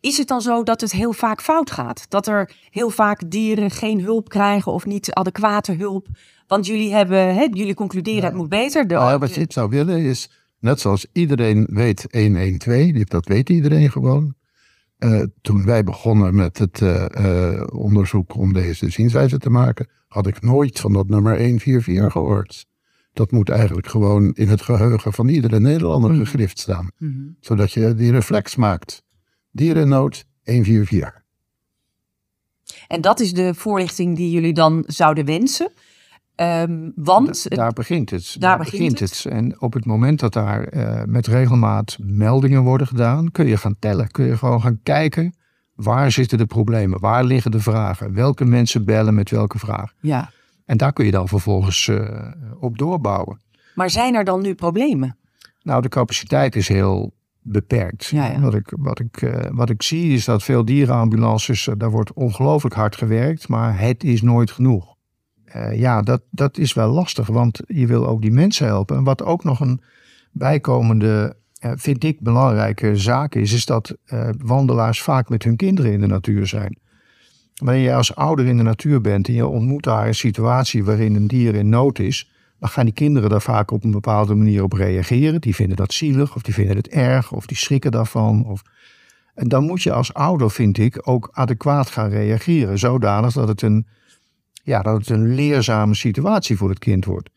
Is 0.00 0.18
het 0.18 0.28
dan 0.28 0.40
zo 0.40 0.62
dat 0.62 0.80
het 0.80 0.92
heel 0.92 1.12
vaak 1.12 1.40
fout 1.40 1.70
gaat? 1.70 2.06
Dat 2.08 2.26
er 2.26 2.52
heel 2.70 2.90
vaak 2.90 3.30
dieren 3.30 3.70
geen 3.70 4.00
hulp 4.00 4.28
krijgen 4.28 4.72
of 4.72 4.86
niet 4.86 5.12
adequate 5.12 5.72
hulp? 5.72 6.06
Want 6.48 6.66
jullie 6.66 6.92
hebben, 6.92 7.34
hè, 7.34 7.48
jullie 7.52 7.74
concluderen 7.74 8.24
het 8.24 8.34
moet 8.34 8.48
beter. 8.48 8.86
De, 8.86 8.94
Nou, 8.94 9.18
wat 9.18 9.34
je 9.34 9.40
het 9.40 9.52
zou 9.52 9.68
willen 9.70 9.98
is, 9.98 10.30
net 10.58 10.80
zoals 10.80 11.06
iedereen 11.12 11.66
weet 11.70 12.06
112, 12.10 12.92
die- 12.92 13.04
dat 13.04 13.26
weet 13.26 13.48
iedereen 13.48 13.90
gewoon. 13.90 14.34
Eh, 14.98 15.22
toen 15.42 15.64
wij 15.64 15.84
begonnen 15.84 16.34
met 16.34 16.58
het 16.58 16.82
eh, 16.82 17.54
eh, 17.54 17.62
onderzoek 17.74 18.34
om 18.36 18.52
deze 18.52 18.90
zienswijze 18.90 19.38
te 19.38 19.50
maken, 19.50 19.88
had 20.08 20.26
ik 20.26 20.40
nooit 20.42 20.80
van 20.80 20.92
dat 20.92 21.08
nummer 21.08 21.38
144 21.38 22.12
gehoord. 22.12 22.66
Dat 23.12 23.30
moet 23.30 23.48
eigenlijk 23.48 23.86
gewoon 23.88 24.32
in 24.34 24.48
het 24.48 24.62
geheugen 24.62 25.12
van 25.12 25.28
iedere 25.28 25.60
Nederlander 25.60 26.14
gegrift 26.14 26.58
staan. 26.58 26.90
Mhm. 26.98 27.12
Zodat 27.40 27.72
je 27.72 27.94
die 27.94 28.10
reflex 28.10 28.56
maakt. 28.56 29.02
Dierennood 29.50 30.24
144. 30.44 31.22
En 32.88 33.00
dat 33.00 33.20
is 33.20 33.32
de 33.32 33.54
voorlichting 33.54 34.16
die 34.16 34.30
jullie 34.30 34.52
dan 34.52 34.84
zouden 34.86 35.24
wensen. 35.24 35.72
Ehm, 36.38 36.90
want 36.94 37.48
Da- 37.50 37.56
daar 37.56 37.72
begint 37.72 38.10
het. 38.10 38.36
daar 38.38 38.58
begint 38.58 38.98
het. 39.00 39.26
En 39.28 39.60
op 39.60 39.72
het 39.72 39.84
moment 39.84 40.20
dat 40.20 40.32
daar 40.32 40.64
eh, 40.64 41.02
met 41.06 41.26
regelmaat 41.26 41.96
meldingen 42.00 42.62
worden 42.62 42.86
gedaan, 42.86 43.30
kun 43.30 43.46
je 43.46 43.56
gaan 43.56 43.76
tellen. 43.78 44.10
Kun 44.10 44.24
je 44.26 44.36
gewoon 44.36 44.60
gaan 44.60 44.80
kijken 44.82 45.36
waar 45.74 46.10
zitten 46.12 46.38
de 46.38 46.46
problemen, 46.46 47.00
waar 47.00 47.24
liggen 47.24 47.50
de 47.50 47.60
vragen, 47.60 48.14
welke 48.14 48.44
mensen 48.44 48.84
bellen 48.84 49.14
met 49.14 49.30
welke 49.30 49.58
vraag. 49.58 49.92
ja. 50.00 50.30
En 50.64 50.76
daar 50.76 50.92
kun 50.92 51.04
je 51.04 51.10
dan 51.10 51.28
vervolgens 51.28 51.88
eh, 51.88 52.26
op 52.60 52.78
doorbouwen. 52.78 53.40
Maar 53.74 53.90
zijn 53.90 54.14
er 54.14 54.24
dan 54.24 54.42
nu 54.42 54.54
problemen? 54.54 55.16
Nou, 55.62 55.82
de 55.82 55.88
capaciteit 55.88 56.56
is 56.56 56.68
heel 56.68 57.14
beperkt. 57.42 58.06
Ja, 58.06 58.26
ja. 58.26 58.40
Wat, 58.40 58.54
ik, 58.54 58.72
wat, 58.78 59.00
ik, 59.00 59.22
eh, 59.22 59.50
wat 59.52 59.70
ik 59.70 59.82
zie 59.82 60.12
is 60.12 60.24
dat 60.24 60.42
veel 60.42 60.64
dierenambulances, 60.64 61.68
daar 61.76 61.90
wordt 61.90 62.12
ongelooflijk 62.12 62.74
hard 62.74 62.96
gewerkt, 62.96 63.48
maar 63.48 63.78
het 63.80 64.04
is 64.04 64.22
nooit 64.22 64.50
genoeg. 64.50 64.96
Eh, 65.52 65.78
ja, 65.78 66.02
dat, 66.02 66.22
dat 66.30 66.58
is 66.58 66.72
wel 66.72 66.90
lastig, 66.90 67.26
want 67.26 67.60
je 67.66 67.86
wil 67.86 68.06
ook 68.06 68.22
die 68.22 68.30
mensen 68.30 68.66
helpen. 68.66 68.96
En 68.96 69.04
wat 69.04 69.22
ook 69.22 69.44
nog 69.44 69.60
een 69.60 69.80
bijkomende, 70.32 71.36
eh, 71.58 71.72
vind 71.76 72.04
ik, 72.04 72.20
belangrijke 72.20 72.96
zaak 72.96 73.34
is, 73.34 73.52
is 73.52 73.66
dat 73.66 73.96
eh, 74.04 74.28
wandelaars 74.38 75.02
vaak 75.02 75.28
met 75.28 75.42
hun 75.42 75.56
kinderen 75.56 75.92
in 75.92 76.00
de 76.00 76.06
natuur 76.06 76.46
zijn. 76.46 76.78
Wanneer 77.54 77.82
je 77.82 77.94
als 77.94 78.14
ouder 78.14 78.46
in 78.46 78.56
de 78.56 78.62
natuur 78.62 79.00
bent 79.00 79.28
en 79.28 79.34
je 79.34 79.46
ontmoet 79.46 79.82
daar 79.82 80.06
een 80.06 80.14
situatie 80.14 80.84
waarin 80.84 81.14
een 81.14 81.26
dier 81.26 81.54
in 81.54 81.68
nood 81.68 81.98
is, 81.98 82.30
dan 82.58 82.68
gaan 82.68 82.84
die 82.84 82.94
kinderen 82.94 83.30
daar 83.30 83.42
vaak 83.42 83.70
op 83.70 83.84
een 83.84 83.90
bepaalde 83.90 84.34
manier 84.34 84.62
op 84.62 84.72
reageren. 84.72 85.40
Die 85.40 85.54
vinden 85.54 85.76
dat 85.76 85.92
zielig, 85.92 86.34
of 86.34 86.42
die 86.42 86.54
vinden 86.54 86.76
het 86.76 86.88
erg, 86.88 87.32
of 87.32 87.46
die 87.46 87.56
schrikken 87.56 87.90
daarvan. 87.90 88.44
Of... 88.44 88.62
En 89.34 89.48
dan 89.48 89.64
moet 89.64 89.82
je 89.82 89.92
als 89.92 90.14
ouder, 90.14 90.50
vind 90.50 90.78
ik, 90.78 91.08
ook 91.08 91.28
adequaat 91.32 91.90
gaan 91.90 92.10
reageren. 92.10 92.78
Zodanig 92.78 93.32
dat 93.32 93.48
het 93.48 93.62
een, 93.62 93.86
ja, 94.68 94.82
dat 94.82 94.98
het 94.98 95.08
een 95.10 95.34
leerzame 95.34 95.94
situatie 95.94 96.56
voor 96.56 96.68
het 96.68 96.78
kind 96.78 97.04
wordt. 97.04 97.30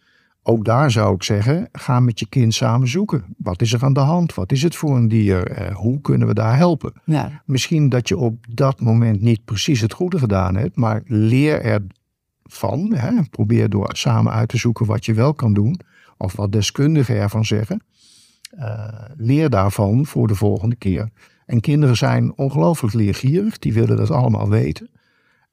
Ook 0.43 0.65
daar 0.65 0.91
zou 0.91 1.15
ik 1.15 1.23
zeggen, 1.23 1.69
ga 1.71 1.99
met 1.99 2.19
je 2.19 2.25
kind 2.25 2.53
samen 2.53 2.87
zoeken. 2.87 3.23
Wat 3.37 3.61
is 3.61 3.73
er 3.73 3.83
aan 3.83 3.93
de 3.93 3.99
hand? 3.99 4.33
Wat 4.33 4.51
is 4.51 4.63
het 4.63 4.75
voor 4.75 4.95
een 4.95 5.07
dier? 5.07 5.47
Eh, 5.47 5.75
hoe 5.75 6.01
kunnen 6.01 6.27
we 6.27 6.33
daar 6.33 6.57
helpen? 6.57 6.93
Ja. 7.05 7.41
Misschien 7.45 7.89
dat 7.89 8.07
je 8.07 8.17
op 8.17 8.45
dat 8.49 8.79
moment 8.79 9.21
niet 9.21 9.45
precies 9.45 9.81
het 9.81 9.93
goede 9.93 10.19
gedaan 10.19 10.55
hebt, 10.55 10.75
maar 10.75 11.01
leer 11.05 11.61
ervan. 11.61 12.93
Hè? 12.93 13.23
Probeer 13.29 13.69
door 13.69 13.89
samen 13.91 14.31
uit 14.31 14.49
te 14.49 14.57
zoeken 14.57 14.85
wat 14.85 15.05
je 15.05 15.13
wel 15.13 15.33
kan 15.33 15.53
doen, 15.53 15.79
of 16.17 16.35
wat 16.35 16.51
deskundigen 16.51 17.15
ervan 17.15 17.45
zeggen. 17.45 17.83
Eh, 18.51 18.87
leer 19.17 19.49
daarvan 19.49 20.05
voor 20.05 20.27
de 20.27 20.35
volgende 20.35 20.75
keer. 20.75 21.09
En 21.45 21.59
kinderen 21.59 21.97
zijn 21.97 22.37
ongelooflijk 22.37 22.93
leergierig, 22.93 23.59
die 23.59 23.73
willen 23.73 23.97
dat 23.97 24.11
allemaal 24.11 24.49
weten. 24.49 24.89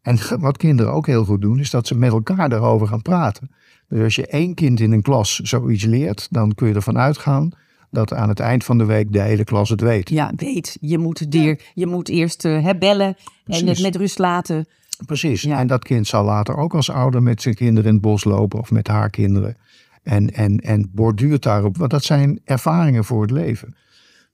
En 0.09 0.41
wat 0.41 0.57
kinderen 0.57 0.93
ook 0.93 1.07
heel 1.07 1.25
goed 1.25 1.41
doen, 1.41 1.59
is 1.59 1.71
dat 1.71 1.87
ze 1.87 1.95
met 1.95 2.11
elkaar 2.11 2.49
daarover 2.49 2.87
gaan 2.87 3.03
praten. 3.03 3.51
Dus 3.89 4.03
als 4.03 4.15
je 4.15 4.27
één 4.27 4.55
kind 4.55 4.81
in 4.81 4.93
een 4.93 5.03
klas 5.03 5.37
zoiets 5.37 5.85
leert, 5.85 6.29
dan 6.31 6.55
kun 6.55 6.69
je 6.69 6.75
ervan 6.75 6.99
uitgaan 6.99 7.51
dat 7.91 8.13
aan 8.13 8.29
het 8.29 8.41
eind 8.41 8.65
van 8.65 8.79
de 8.79 8.85
week 8.85 9.13
de 9.13 9.21
hele 9.21 9.45
klas 9.45 9.69
het 9.69 9.81
weet. 9.81 10.09
ja, 10.09 10.33
weet, 10.37 10.77
je 10.81 10.99
moet 10.99 11.19
het 11.19 11.33
dier, 11.33 11.61
je 11.75 11.87
moet 11.87 12.09
eerst 12.09 12.45
eh, 12.45 12.71
bellen 12.79 13.17
en 13.47 13.67
het 13.67 13.83
met 13.83 13.97
rust 13.97 14.19
laten. 14.19 14.67
Precies. 15.07 15.43
Ja. 15.43 15.59
En 15.59 15.67
dat 15.67 15.85
kind 15.85 16.07
zal 16.07 16.25
later 16.25 16.57
ook 16.57 16.75
als 16.75 16.91
ouder 16.91 17.23
met 17.23 17.43
zijn 17.43 17.55
kinderen 17.55 17.89
in 17.89 17.95
het 17.95 18.03
bos 18.03 18.25
lopen 18.25 18.59
of 18.59 18.71
met 18.71 18.89
haar 18.89 19.11
kinderen. 19.11 19.57
En, 20.03 20.35
en, 20.35 20.59
en 20.59 20.91
borduurt 20.95 21.43
daarop, 21.43 21.77
want 21.77 21.91
dat 21.91 22.05
zijn 22.05 22.41
ervaringen 22.45 23.05
voor 23.05 23.23
het 23.23 23.31
leven. 23.31 23.77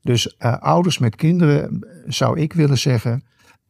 Dus 0.03 0.37
eh, 0.37 0.59
ouders 0.59 0.99
met 0.99 1.17
kinderen 1.17 1.87
zou 2.07 2.41
ik 2.41 2.53
willen 2.53 2.79
zeggen, 2.79 3.25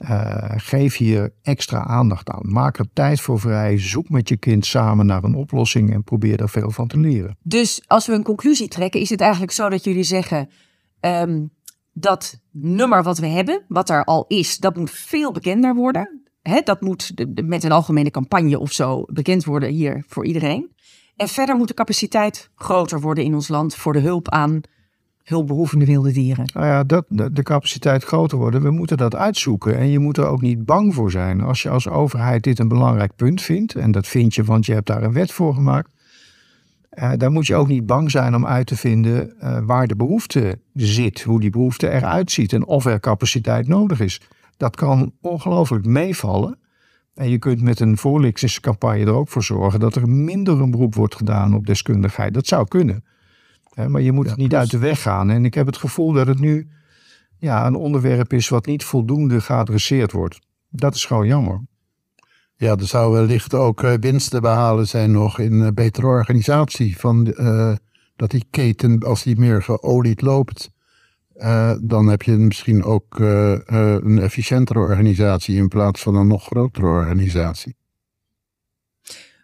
eh, 0.05 0.53
geef 0.57 0.97
hier 0.97 1.33
extra 1.43 1.85
aandacht 1.85 2.31
aan. 2.31 2.53
Maak 2.53 2.79
er 2.79 2.87
tijd 2.93 3.21
voor 3.21 3.40
vrij. 3.40 3.79
Zoek 3.79 4.09
met 4.09 4.29
je 4.29 4.37
kind 4.37 4.67
samen 4.67 5.07
naar 5.07 5.25
een 5.25 5.35
oplossing 5.35 5.93
en 5.93 6.05
probeer 6.05 6.37
daar 6.37 6.49
veel 6.49 6.71
van 6.71 6.88
te 6.88 6.99
leren. 6.99 7.37
Dus 7.43 7.83
als 7.87 8.07
we 8.07 8.12
een 8.12 8.23
conclusie 8.23 8.69
trekken, 8.69 9.01
is 9.01 9.11
het 9.11 9.21
eigenlijk 9.21 9.53
zo 9.53 9.69
dat 9.69 9.85
jullie 9.85 10.03
zeggen 10.03 10.49
ehm, 11.01 11.45
dat 11.93 12.40
nummer 12.51 13.03
wat 13.03 13.19
we 13.19 13.27
hebben, 13.27 13.64
wat 13.69 13.90
er 13.90 14.05
al 14.05 14.25
is, 14.29 14.59
dat 14.59 14.77
moet 14.77 14.90
veel 14.90 15.33
bekender 15.33 15.75
worden. 15.75 16.23
Dat 16.64 16.81
moet 16.81 17.12
met 17.45 17.64
een 17.64 17.73
algemene 17.73 18.11
campagne 18.11 18.59
of 18.59 18.73
zo 18.73 19.05
bekend 19.07 19.45
worden 19.45 19.69
hier 19.69 20.05
voor 20.09 20.27
iedereen. 20.27 20.73
En 21.17 21.29
verder 21.29 21.57
moet 21.57 21.69
de 21.69 21.75
capaciteit 21.75 22.51
groter 22.55 23.01
worden 23.01 23.25
in 23.25 23.35
ons 23.35 23.49
land 23.49 23.75
voor 23.75 23.93
de 23.93 24.01
hulp 24.01 24.29
aan 24.29 24.61
hulpbehoevende 25.25 25.85
wilde 25.85 26.13
dieren. 26.13 26.51
Nou 26.55 26.67
ja, 26.67 26.85
dat, 26.85 27.05
de, 27.09 27.43
capaciteit 27.43 28.05
groter 28.05 28.39
worden. 28.39 28.63
We 28.63 28.71
moeten 28.71 28.97
dat 28.97 29.15
uitzoeken. 29.15 29.77
En 29.77 29.89
je 29.89 29.99
moet 29.99 30.17
er 30.17 30.27
ook 30.27 30.41
niet 30.41 30.65
bang 30.65 30.95
voor 30.95 31.11
zijn. 31.11 31.41
Als 31.41 31.63
je 31.63 31.69
als 31.69 31.89
overheid 31.89 32.43
dit 32.43 32.59
een 32.59 32.69
belangrijk 32.69 33.17
punt 33.17 33.43
vindt. 33.43 33.75
En 33.75 33.91
dat 33.91 34.07
vind 34.07 34.35
je, 34.35 34.45
want 34.45 34.67
je 34.67 34.73
hebt 34.73 34.87
daar 34.87 35.03
een 35.03 35.13
wet 35.13 35.33
voor 35.33 35.55
gemaakt. 35.55 35.89
eh, 36.91 37.13
dan 37.17 37.33
moet 37.33 37.47
je 37.47 37.55
ook 37.55 37.69
niet 37.69 37.87
bang 37.87 38.11
zijn 38.11 38.35
om 38.35 38.47
uit 38.47 38.67
te 38.67 38.77
vinden 38.77 39.41
eh, 39.41 39.59
waar 39.63 39.87
de 39.87 39.97
behoefte 39.97 40.59
zit. 40.75 41.23
Hoe 41.23 41.41
die 41.41 41.51
behoefte 41.51 41.91
eruit 41.91 42.31
ziet. 42.31 42.53
En 42.53 42.67
of 42.67 42.85
er 42.85 43.01
capaciteit 43.01 43.69
nodig 43.69 44.01
is. 44.01 44.21
Dat 44.57 44.77
kan 44.77 45.13
ongelooflijk 45.21 45.87
meevallen. 45.87 46.59
En 47.15 47.31
je 47.31 47.39
kunt 47.39 47.63
met 47.63 47.81
een 47.81 47.97
voorlichtingscampagne 47.97 49.05
er 49.05 49.13
ook 49.13 49.29
voor 49.29 49.43
zorgen 49.43 49.81
dat 49.81 49.95
er 49.95 50.09
minder 50.09 50.61
een 50.61 50.71
beroep 50.71 50.95
wordt 50.95 51.15
gedaan 51.15 51.55
op 51.55 51.67
deskundigheid. 51.67 52.35
Dat 52.35 52.47
zou 52.47 52.69
kunnen. 52.69 53.05
Hè, 53.75 53.89
maar 53.89 54.01
je 54.01 54.13
moet 54.13 54.29
het 54.29 54.37
niet 54.37 54.55
uit 54.55 54.71
de 54.71 54.79
weg 54.79 55.03
gaan. 55.03 55.31
En 55.31 55.45
ik 55.45 55.55
heb 55.55 55.67
het 55.67 55.77
gevoel 55.77 56.13
dat 56.13 56.27
het 56.27 56.41
nu 56.41 56.69
ja, 57.39 57.67
een 57.67 57.75
onderwerp 57.75 58.33
is 58.33 58.49
wat 58.49 58.67
niet 58.67 58.85
voldoende 58.85 59.41
geadresseerd 59.41 60.13
wordt. 60.13 60.41
Dat 60.69 60.95
is 60.95 61.05
gewoon 61.05 61.27
jammer. 61.27 61.61
Ja, 62.57 62.77
er 62.77 62.87
zou 62.87 63.13
wellicht 63.13 63.55
ook 63.55 63.83
eh, 63.83 63.93
winst 64.01 64.31
te 64.31 64.41
behalen 64.41 64.87
zijn 64.87 65.13
nog 65.13 65.39
in 65.39 65.63
eh, 65.63 65.69
betere 65.73 66.07
organisatie. 66.07 66.99
Van, 66.99 67.33
eh, 67.33 67.73
dat 68.17 68.31
die 68.31 68.45
keten, 68.51 69.01
als 69.01 69.23
die 69.23 69.39
meer 69.39 69.63
geolied 69.63 70.21
loopt, 70.21 70.71
eh, 71.35 71.73
dan 71.83 72.07
heb 72.07 72.23
je 72.23 72.33
misschien 72.33 72.85
ook 72.85 73.19
een 73.19 74.19
efficiëntere 74.19 74.79
organisatie 74.79 75.57
in 75.57 75.69
plaats 75.69 76.03
van 76.03 76.15
een 76.15 76.27
nog 76.27 76.45
grotere 76.45 76.87
organisatie. 76.87 77.77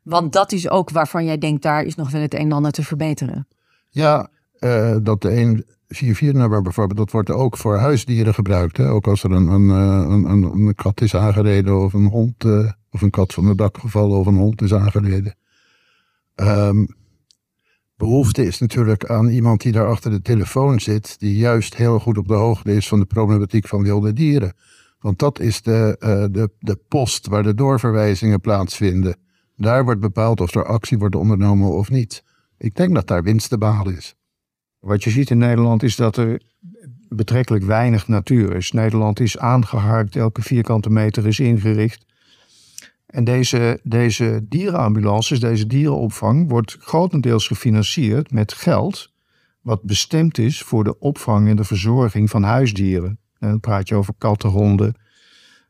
Want 0.03 0.33
dat 0.33 0.53
is 0.53 0.69
ook 0.69 0.91
waarvan 0.91 1.25
jij 1.25 1.39
denkt, 1.39 1.63
daar 1.63 1.83
is 1.83 1.95
nog 1.95 2.11
wel 2.11 2.21
het 2.21 2.35
een 2.35 2.41
en 2.41 2.53
ander 2.53 2.73
te 2.73 2.85
verbeteren. 2.85 3.47
Ja, 3.91 4.31
eh, 4.59 4.97
dat 5.03 5.23
de 5.23 5.65
144-nummer 5.89 6.63
bijvoorbeeld, 6.63 6.99
dat 6.99 7.11
wordt 7.11 7.31
ook 7.31 7.57
voor 7.57 7.77
huisdieren 7.77 8.35
gebruikt. 8.35 8.77
Hè? 8.77 8.89
Ook 8.89 9.07
als 9.07 9.23
er 9.23 9.31
een, 9.31 9.47
een, 9.47 9.71
eh, 9.71 10.11
een, 10.11 10.25
een, 10.25 10.43
een 10.43 10.75
kat 10.75 11.01
is 11.01 11.15
aangereden 11.15 11.81
of 11.81 11.93
een 11.93 12.07
hond, 12.07 12.45
eh, 12.45 12.71
of 12.91 13.03
een 13.03 13.11
kat 13.11 13.35
van 13.35 13.47
het 13.47 13.59
dak 13.59 13.79
gevallen 13.79 14.19
of 14.19 14.27
een 14.27 14.37
hond 14.37 14.63
is 14.63 14.75
aangereden. 14.75 15.35
Ehm, 16.35 16.87
behoefte 17.97 18.47
is 18.47 18.59
natuurlijk 18.59 19.05
aan 19.07 19.29
iemand 19.29 19.61
die 19.61 19.73
daar 19.73 19.87
achter 19.87 20.11
de 20.11 20.23
telefoon 20.23 20.81
zit, 20.81 21.19
die 21.19 21.37
juist 21.37 21.77
heel 21.77 21.99
goed 21.99 22.19
op 22.19 22.29
de 22.29 22.35
hoogte 22.35 22.73
is 22.73 22.89
van 22.89 22.99
de 22.99 23.05
problematiek 23.05 23.69
van 23.69 23.83
wilde 23.83 24.13
dieren. 24.13 24.53
Want 25.01 25.19
dat 25.19 25.41
is 25.41 25.63
de, 25.63 25.97
de, 26.33 26.51
de 26.59 26.79
post 26.89 27.27
waar 27.27 27.43
de 27.43 27.55
doorverwijzingen 27.55 28.41
plaatsvinden. 28.41 29.17
Daar 29.57 29.85
wordt 29.85 30.01
bepaald 30.01 30.41
of 30.41 30.55
er 30.55 30.65
actie 30.65 30.99
wordt 30.99 31.15
ondernomen 31.15 31.71
of 31.71 31.91
niet. 31.91 32.23
Ik 32.61 32.77
denk 32.77 32.95
dat 32.95 33.07
daar 33.07 33.23
winst 33.23 33.49
te 33.49 33.83
is. 33.97 34.15
Wat 34.79 35.05
je 35.05 35.11
ziet 35.11 35.31
in 35.31 35.39
Nederland 35.39 35.83
is 35.83 35.97
dat 35.97 36.17
er 36.17 36.43
betrekkelijk 37.09 37.65
weinig 37.65 38.09
natuur 38.09 38.57
is. 38.57 38.73
Nederland 38.73 39.21
is 39.21 39.39
aangeharkt, 39.39 40.17
elke 40.17 40.43
vierkante 40.43 40.91
meter 40.91 41.27
is 41.27 41.41
ingericht. 41.41 42.07
En 43.07 43.25
deze, 43.25 43.81
deze 43.83 44.47
dierenambulances, 44.49 45.41
deze 45.41 45.67
dierenopvang, 45.67 46.49
wordt 46.49 46.77
grotendeels 46.81 47.47
gefinancierd 47.47 48.31
met 48.31 48.53
geld 48.53 49.13
wat 49.61 49.83
bestemd 49.83 50.39
is 50.39 50.63
voor 50.63 50.85
de 50.85 50.99
opvang 50.99 51.49
en 51.49 51.57
de 51.57 51.65
verzorging 51.65 52.31
van 52.31 52.43
huisdieren. 52.43 53.19
En 53.39 53.49
dan 53.49 53.61
praat 53.61 53.89
je 53.89 53.95
over 53.95 54.15
katten, 54.19 54.51
honden. 54.51 54.95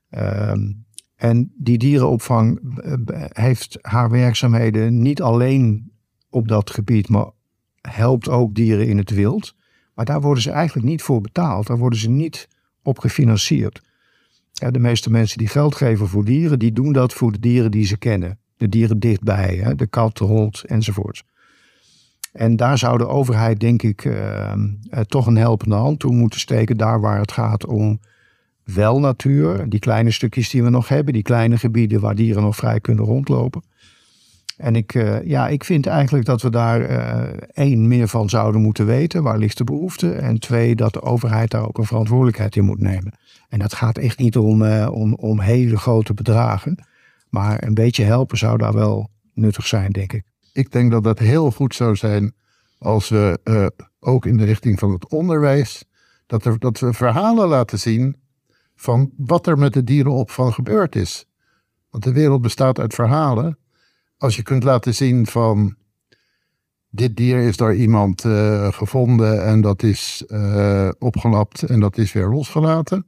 Ehm, 0.09 0.73
en 1.17 1.53
die 1.57 1.79
dierenopvang 1.79 2.61
eh, 2.83 3.25
heeft 3.29 3.79
haar 3.81 4.11
werkzaamheden 4.11 5.03
niet 5.03 5.23
alleen 5.23 5.91
op 6.31 6.49
dat 6.49 6.71
gebied, 6.71 7.09
maar 7.09 7.27
helpt 7.81 8.29
ook 8.29 8.55
dieren 8.55 8.87
in 8.87 8.99
het 8.99 9.11
wild. 9.11 9.55
Maar 9.95 10.05
daar 10.05 10.21
worden 10.21 10.43
ze 10.43 10.51
eigenlijk 10.51 10.87
niet 10.87 11.03
voor 11.03 11.21
betaald. 11.21 11.67
Daar 11.67 11.79
worden 11.79 11.99
ze 11.99 12.11
niet 12.11 12.49
op 12.83 12.99
gefinancierd. 12.99 13.83
Ja, 14.53 14.71
de 14.71 14.79
meeste 14.79 15.11
mensen 15.11 15.39
die 15.39 15.49
geld 15.49 15.75
geven 15.75 16.09
voor 16.09 16.25
dieren, 16.25 16.59
die 16.59 16.73
doen 16.73 16.93
dat 16.93 17.13
voor 17.13 17.33
de 17.33 17.39
dieren 17.39 17.71
die 17.71 17.87
ze 17.87 17.97
kennen. 17.97 18.39
De 18.57 18.69
dieren 18.69 18.99
dichtbij, 18.99 19.57
hè? 19.57 19.75
de 19.75 19.87
kat, 19.87 20.17
de 20.17 20.25
hond 20.25 20.65
enzovoort. 20.65 21.25
En 22.33 22.57
daar 22.57 22.79
zou 22.79 22.99
de 22.99 23.07
overheid, 23.07 23.61
denk 23.61 23.83
ik, 23.83 24.05
uh, 24.05 24.53
toch 25.07 25.27
een 25.27 25.37
helpende 25.37 25.75
hand 25.75 25.99
toe 25.99 26.15
moeten 26.15 26.41
steken. 26.41 26.77
Daar 26.77 27.01
waar 27.01 27.19
het 27.19 27.33
gaat 27.33 27.67
om 27.67 28.01
wel 28.65 29.01
natuur. 29.01 29.69
Die 29.69 29.81
kleine 29.81 30.11
stukjes 30.11 30.51
die 30.51 30.63
we 30.63 30.71
nog 30.71 30.89
hebben, 30.89 31.13
die 31.13 31.23
kleine 31.23 31.59
gebieden 31.59 32.01
waar 32.01 32.15
dieren 32.15 32.43
nog 32.43 32.57
vrij 32.57 32.81
kunnen 32.81 33.05
rondlopen. 33.05 33.63
En 34.61 34.77
ik, 34.77 34.95
uh, 34.95 35.23
ja, 35.25 35.49
ik 35.49 35.65
vind 35.65 35.87
eigenlijk 35.87 36.27
dat 36.27 36.43
we 36.43 36.51
daar 36.51 36.91
uh, 36.91 37.23
één 37.53 37.89
meer 37.89 38.09
van 38.09 38.29
zouden 38.29 38.61
moeten 38.61 38.87
weten. 38.87 39.23
Waar 39.23 39.39
ligt 39.39 39.59
de 39.59 39.65
behoefte? 39.65 40.13
En 40.13 40.41
twee, 40.41 40.75
dat 40.75 40.93
de 40.93 41.03
overheid 41.03 41.51
daar 41.51 41.67
ook 41.67 41.79
een 41.79 41.85
verantwoordelijkheid 41.85 42.57
in 42.57 42.65
moet 42.65 42.81
nemen. 42.81 43.15
En 43.49 43.59
dat 43.59 43.75
gaat 43.75 43.99
echt 43.99 44.19
niet 44.19 44.37
om, 44.37 44.63
uh, 44.63 44.89
om, 44.93 45.15
om 45.15 45.41
hele 45.41 45.77
grote 45.77 46.15
bedragen. 46.15 46.85
Maar 47.29 47.63
een 47.63 47.75
beetje 47.75 48.05
helpen 48.05 48.39
zou 48.39 48.59
daar 48.59 48.73
wel 48.73 49.11
nuttig 49.35 49.67
zijn, 49.67 49.93
denk 49.93 50.13
ik. 50.13 50.25
Ik 50.53 50.73
denk 50.73 50.91
dat 50.91 51.05
dat 51.05 51.19
heel 51.19 51.51
goed 51.51 51.75
zou 51.75 51.97
zijn 51.97 52.35
als 52.79 53.09
we 53.09 53.41
ook 54.01 54.27
in 54.27 54.37
de 54.37 54.45
richting 54.45 54.79
van 54.79 54.93
het 54.93 55.09
onderwijs. 55.09 55.85
Dat, 56.27 56.45
er, 56.45 56.59
dat 56.59 56.79
we 56.79 56.93
verhalen 56.93 57.49
laten 57.49 57.79
zien 57.79 58.17
van 58.77 59.11
wat 59.17 59.47
er 59.47 59.59
met 59.59 59.73
de 59.73 59.85
dierenopvang 59.85 60.55
gebeurd 60.55 60.97
is. 60.97 61.27
Want 61.91 62.05
de 62.05 62.13
wereld 62.13 62.43
bestaat 62.43 62.79
uit 62.79 62.95
verhalen 62.95 63.59
als 64.21 64.37
je 64.37 64.43
kunt 64.43 64.63
laten 64.63 64.95
zien 64.95 65.27
van 65.27 65.75
dit 66.91 67.17
dier 67.17 67.39
is 67.39 67.57
door 67.57 67.75
iemand 67.75 68.25
uh, 68.25 68.73
gevonden 68.73 69.45
en 69.45 69.61
dat 69.61 69.83
is 69.83 70.25
uh, 70.29 70.89
opgelapt 70.99 71.63
en 71.63 71.81
dat 71.81 71.99
is 71.99 72.13
weer 72.13 72.29
losgelaten. 72.29 73.07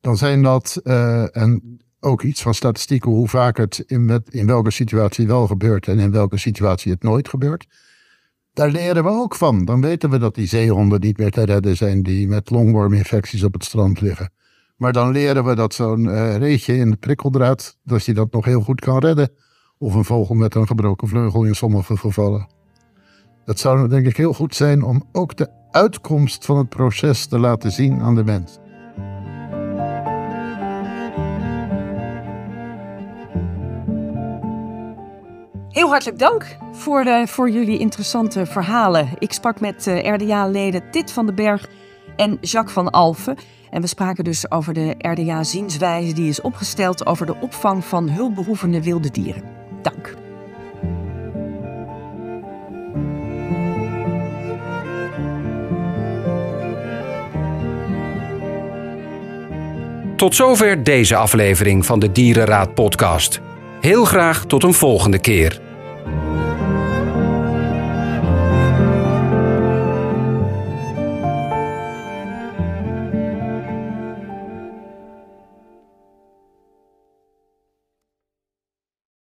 Dan 0.00 0.16
zijn 0.16 0.42
dat, 0.42 0.80
uh, 0.84 1.36
en 1.36 1.78
ook 2.00 2.22
iets 2.22 2.42
van 2.42 2.54
statistieken, 2.54 3.10
hoe 3.10 3.28
vaak 3.28 3.56
het 3.56 3.84
in, 3.86 4.04
met, 4.04 4.28
in 4.30 4.46
welke 4.46 4.70
situatie 4.70 5.26
wel 5.26 5.46
gebeurt 5.46 5.88
en 5.88 5.98
in 5.98 6.10
welke 6.10 6.38
situatie 6.38 6.92
het 6.92 7.02
nooit 7.02 7.28
gebeurt. 7.28 7.66
Daar 8.52 8.70
leren 8.70 9.04
we 9.04 9.10
ook 9.10 9.34
van. 9.34 9.64
Dan 9.64 9.80
weten 9.80 10.10
we 10.10 10.18
dat 10.18 10.34
die 10.34 10.46
zeehonden 10.46 11.00
niet 11.00 11.18
meer 11.18 11.30
te 11.30 11.44
redden 11.44 11.76
zijn 11.76 12.02
die 12.02 12.28
met 12.28 12.50
longworminfecties 12.50 13.42
op 13.42 13.52
het 13.52 13.64
strand 13.64 14.00
liggen. 14.00 14.32
Maar 14.76 14.92
dan 14.92 15.10
leren 15.10 15.44
we 15.44 15.54
dat 15.54 15.74
zo'n 15.74 16.36
reetje 16.38 16.76
in 16.76 16.90
de 16.90 16.96
prikkeldraad, 16.96 17.78
dat 17.82 18.04
je 18.04 18.14
dat 18.14 18.32
nog 18.32 18.44
heel 18.44 18.60
goed 18.60 18.80
kan 18.80 18.98
redden 18.98 19.30
of 19.82 19.94
een 19.94 20.04
vogel 20.04 20.34
met 20.34 20.54
een 20.54 20.66
gebroken 20.66 21.08
vleugel 21.08 21.44
in 21.44 21.54
sommige 21.54 21.96
gevallen. 21.96 22.46
Dat 23.44 23.58
zou 23.58 23.88
denk 23.88 24.06
ik 24.06 24.16
heel 24.16 24.32
goed 24.32 24.54
zijn 24.54 24.82
om 24.82 25.02
ook 25.12 25.36
de 25.36 25.48
uitkomst 25.70 26.44
van 26.44 26.58
het 26.58 26.68
proces 26.68 27.26
te 27.26 27.38
laten 27.38 27.72
zien 27.72 28.00
aan 28.00 28.14
de 28.14 28.24
mens. 28.24 28.58
Heel 35.68 35.88
hartelijk 35.88 36.18
dank 36.18 36.56
voor, 36.72 37.04
de, 37.04 37.24
voor 37.26 37.50
jullie 37.50 37.78
interessante 37.78 38.46
verhalen. 38.46 39.08
Ik 39.18 39.32
sprak 39.32 39.60
met 39.60 39.86
eh, 39.86 40.14
RDA-leden 40.14 40.90
Tit 40.90 41.12
van 41.12 41.26
den 41.26 41.34
Berg 41.34 41.68
en 42.16 42.38
Jacques 42.40 42.74
van 42.74 42.90
Alphen. 42.90 43.36
En 43.70 43.80
we 43.80 43.86
spraken 43.86 44.24
dus 44.24 44.50
over 44.50 44.74
de 44.74 44.94
RDA-zienswijze 44.98 46.14
die 46.14 46.28
is 46.28 46.40
opgesteld 46.40 47.06
over 47.06 47.26
de 47.26 47.36
opvang 47.40 47.84
van 47.84 48.08
hulpbehoevende 48.08 48.82
wilde 48.82 49.10
dieren. 49.10 49.61
Tot 60.22 60.34
zover 60.34 60.84
deze 60.84 61.16
aflevering 61.16 61.86
van 61.86 61.98
de 61.98 62.12
Dierenraad 62.12 62.74
Podcast. 62.74 63.40
Heel 63.80 64.04
graag 64.04 64.44
tot 64.44 64.62
een 64.62 64.72
volgende 64.72 65.18
keer. 65.18 65.60